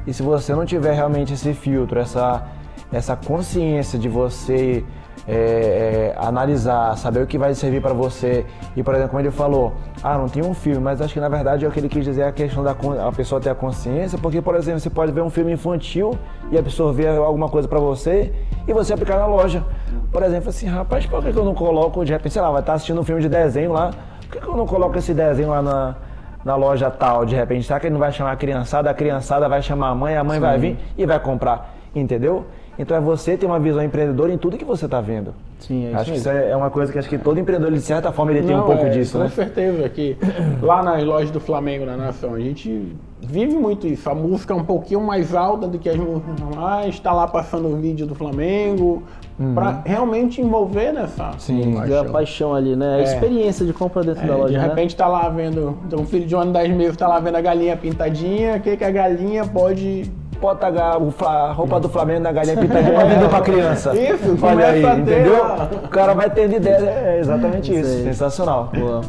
[0.06, 2.46] e se você não tiver realmente esse filtro, essa,
[2.92, 4.84] essa consciência de você
[5.28, 8.44] é, é, analisar, saber o que vai servir para você.
[8.74, 11.28] E, por exemplo, como ele falou, ah, não tem um filme, mas acho que na
[11.28, 12.74] verdade é o que ele quis dizer é a questão da
[13.06, 16.18] a pessoa ter a consciência, porque, por exemplo, você pode ver um filme infantil
[16.50, 18.32] e absorver alguma coisa para você
[18.66, 19.62] e você aplicar na loja.
[20.10, 22.72] Por exemplo, assim, rapaz, por que eu não coloco, de repente, sei lá, vai estar
[22.72, 23.92] assistindo um filme de desenho lá,
[24.30, 25.96] por que eu não coloco esse desenho lá na
[26.44, 28.90] na loja tal, de repente, será que ele não vai chamar a criançada?
[28.90, 30.40] A criançada vai chamar a mãe, a mãe Sim.
[30.40, 32.46] vai vir e vai comprar, entendeu?
[32.80, 35.34] Então é você ter uma visão empreendedora em tudo que você está vendo.
[35.58, 38.10] Sim, é acho que isso é uma coisa que acho que todo empreendedor, de certa
[38.10, 39.24] forma, ele não, tem um pouco é, disso, com né?
[39.28, 40.16] Com certeza que
[40.62, 44.08] lá nas lojas do Flamengo na Nação, a gente vive muito isso.
[44.08, 47.68] A música é um pouquinho mais alta do que as músicas normais, está lá passando
[47.68, 49.02] o vídeo do Flamengo,
[49.38, 49.52] uhum.
[49.54, 52.00] para realmente envolver nessa Sim, paixão.
[52.00, 52.94] a paixão ali, né?
[52.94, 53.02] A é.
[53.02, 54.52] experiência de compra dentro é, da loja.
[54.54, 54.66] De né?
[54.66, 57.36] repente está lá vendo, então, um filho de um ano, dez meses está lá vendo
[57.36, 60.10] a galinha pintadinha, o que, que a galinha pode
[60.40, 63.92] bota a roupa do Flamengo na galinha pintadinha pra vender pra criança.
[63.98, 65.44] Isso, Olha aí, entendeu?
[65.84, 66.76] O cara vai ter ideia.
[66.76, 67.90] É exatamente isso.
[67.90, 68.04] isso.
[68.04, 68.70] Sensacional.
[68.74, 69.02] Boa.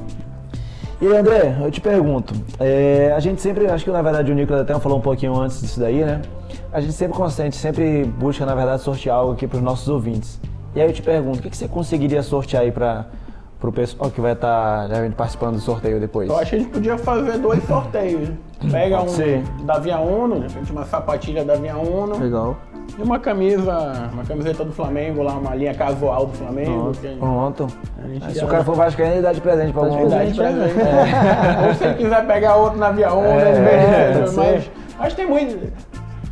[1.01, 4.61] E André, eu te pergunto, é, a gente sempre, acho que na verdade o Nicolas
[4.61, 6.21] até falou um pouquinho antes disso daí, né?
[6.71, 10.39] A gente sempre consente, sempre busca na verdade sortear algo aqui para os nossos ouvintes.
[10.75, 13.07] E aí eu te pergunto, o que, que você conseguiria sortear aí para
[13.61, 16.27] pro pessoal que vai estar participando do sorteio depois?
[16.27, 18.29] Eu acho que a gente podia fazer dois sorteios.
[18.71, 19.43] Pega Pode um ser.
[19.63, 22.17] da Via Uno, de repente uma sapatilha da Via Uno.
[22.17, 22.57] Legal.
[22.97, 26.91] E uma camisa, uma camiseta do Flamengo, lá, uma linha casual do Flamengo.
[27.19, 27.67] Pronto.
[28.31, 30.09] se já- o cara for vascaíno, ele dá de presente pra algum.
[30.09, 30.85] Dá de presente, presente.
[31.67, 35.71] Ou se ele quiser pegar outro na Via Uno, É, pode mas que tem muito.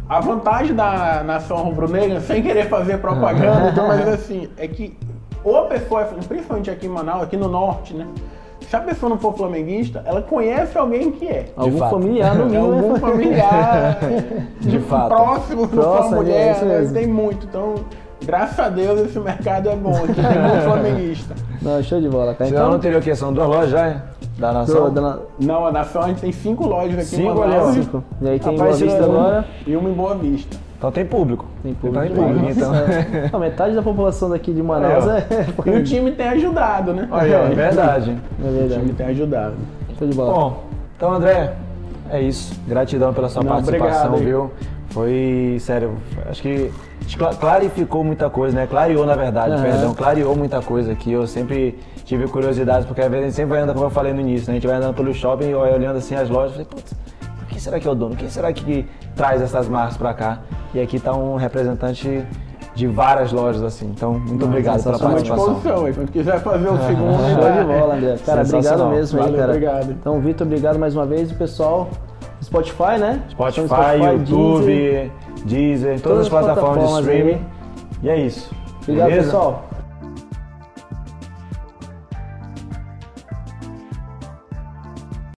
[0.08, 4.98] A vantagem da nação rubro-negra, sem querer fazer propaganda, então, mas assim, é que
[5.44, 8.06] ou a pessoa, principalmente aqui em Manaus, aqui no norte, né?
[8.70, 11.46] Se a pessoa não for flamenguista, ela conhece alguém que é.
[11.56, 11.92] Algum fato.
[11.92, 12.74] familiar no É mínimo.
[12.76, 13.98] algum familiar
[14.62, 15.08] De fato.
[15.08, 16.78] próximo, não Próximo, só é mulher, né?
[16.80, 16.94] mesmo.
[16.94, 17.48] tem muito.
[17.48, 17.76] Então,
[18.24, 21.36] graças a Deus, esse mercado é bom, aqui tem muito flamenguista.
[21.62, 22.50] Não, show de bola, cara.
[22.50, 23.16] Então, não teria o quê?
[23.16, 24.02] São duas lojas já, é?
[24.38, 24.84] Da nação?
[24.84, 27.74] tô dando- Não, a Nação a gente tem cinco lojas aqui Cinco, em Manaus.
[27.76, 28.04] cinco.
[28.22, 29.46] E aí tem Rapaz, Boa Vista é- agora.
[29.68, 30.58] E uma em Boa Vista.
[30.80, 31.46] Então tem público.
[31.62, 32.06] Tem público.
[32.06, 32.74] Então tem público, então.
[32.74, 33.30] É.
[33.34, 35.70] Não, metade da população daqui de Manaus É, é.
[35.70, 37.06] E o time tem ajudado, né?
[37.12, 38.18] Ó, é verdade.
[38.42, 38.80] É O verdade.
[38.82, 39.56] time tem ajudado.
[39.98, 40.34] Show de bola.
[40.34, 40.64] Bom,
[40.96, 41.54] então André,
[42.10, 42.58] é isso.
[42.66, 44.52] Gratidão pela sua Não, participação, obrigado, viu?
[44.92, 45.98] Foi, sério,
[46.30, 46.72] acho que
[47.18, 48.66] cla- clarificou muita coisa, né?
[48.66, 49.62] Clareou, na verdade, Aham.
[49.62, 51.12] perdão, clareou muita coisa aqui.
[51.12, 54.14] Eu sempre tive curiosidade, porque às vezes a gente sempre vai andando, como eu falei
[54.14, 54.54] no início, né?
[54.54, 56.94] A gente vai andando pelo shopping e olhando assim as lojas e falei, putz,
[57.60, 58.16] quem será que é o dono?
[58.16, 58.88] Quem será que
[59.18, 60.40] traz essas marcas pra cá?
[60.74, 62.24] E aqui tá um representante
[62.74, 63.88] de várias lojas, assim.
[63.88, 65.86] Então, muito obrigado pela à participação.
[65.86, 65.94] aí.
[65.94, 68.16] Quando quiser fazer o segundo, Show ainda- de bola, André.
[68.26, 69.52] Cara, obrigado mesmo aí, Valeu, cara.
[69.52, 69.92] obrigado.
[69.92, 71.32] Então, Vitor, obrigado mais uma vez.
[71.32, 71.90] E pessoal,
[72.42, 73.22] Spotify, né?
[73.32, 75.12] Spotify, Estamos no YouTube, Deezer.
[75.46, 77.34] Deezer, todas, Todas as as plataformas de plataformas streaming.
[77.34, 78.04] aí.
[78.04, 78.56] E é isso.
[78.84, 79.26] Obrigado, Beleza?
[79.26, 79.64] pessoal.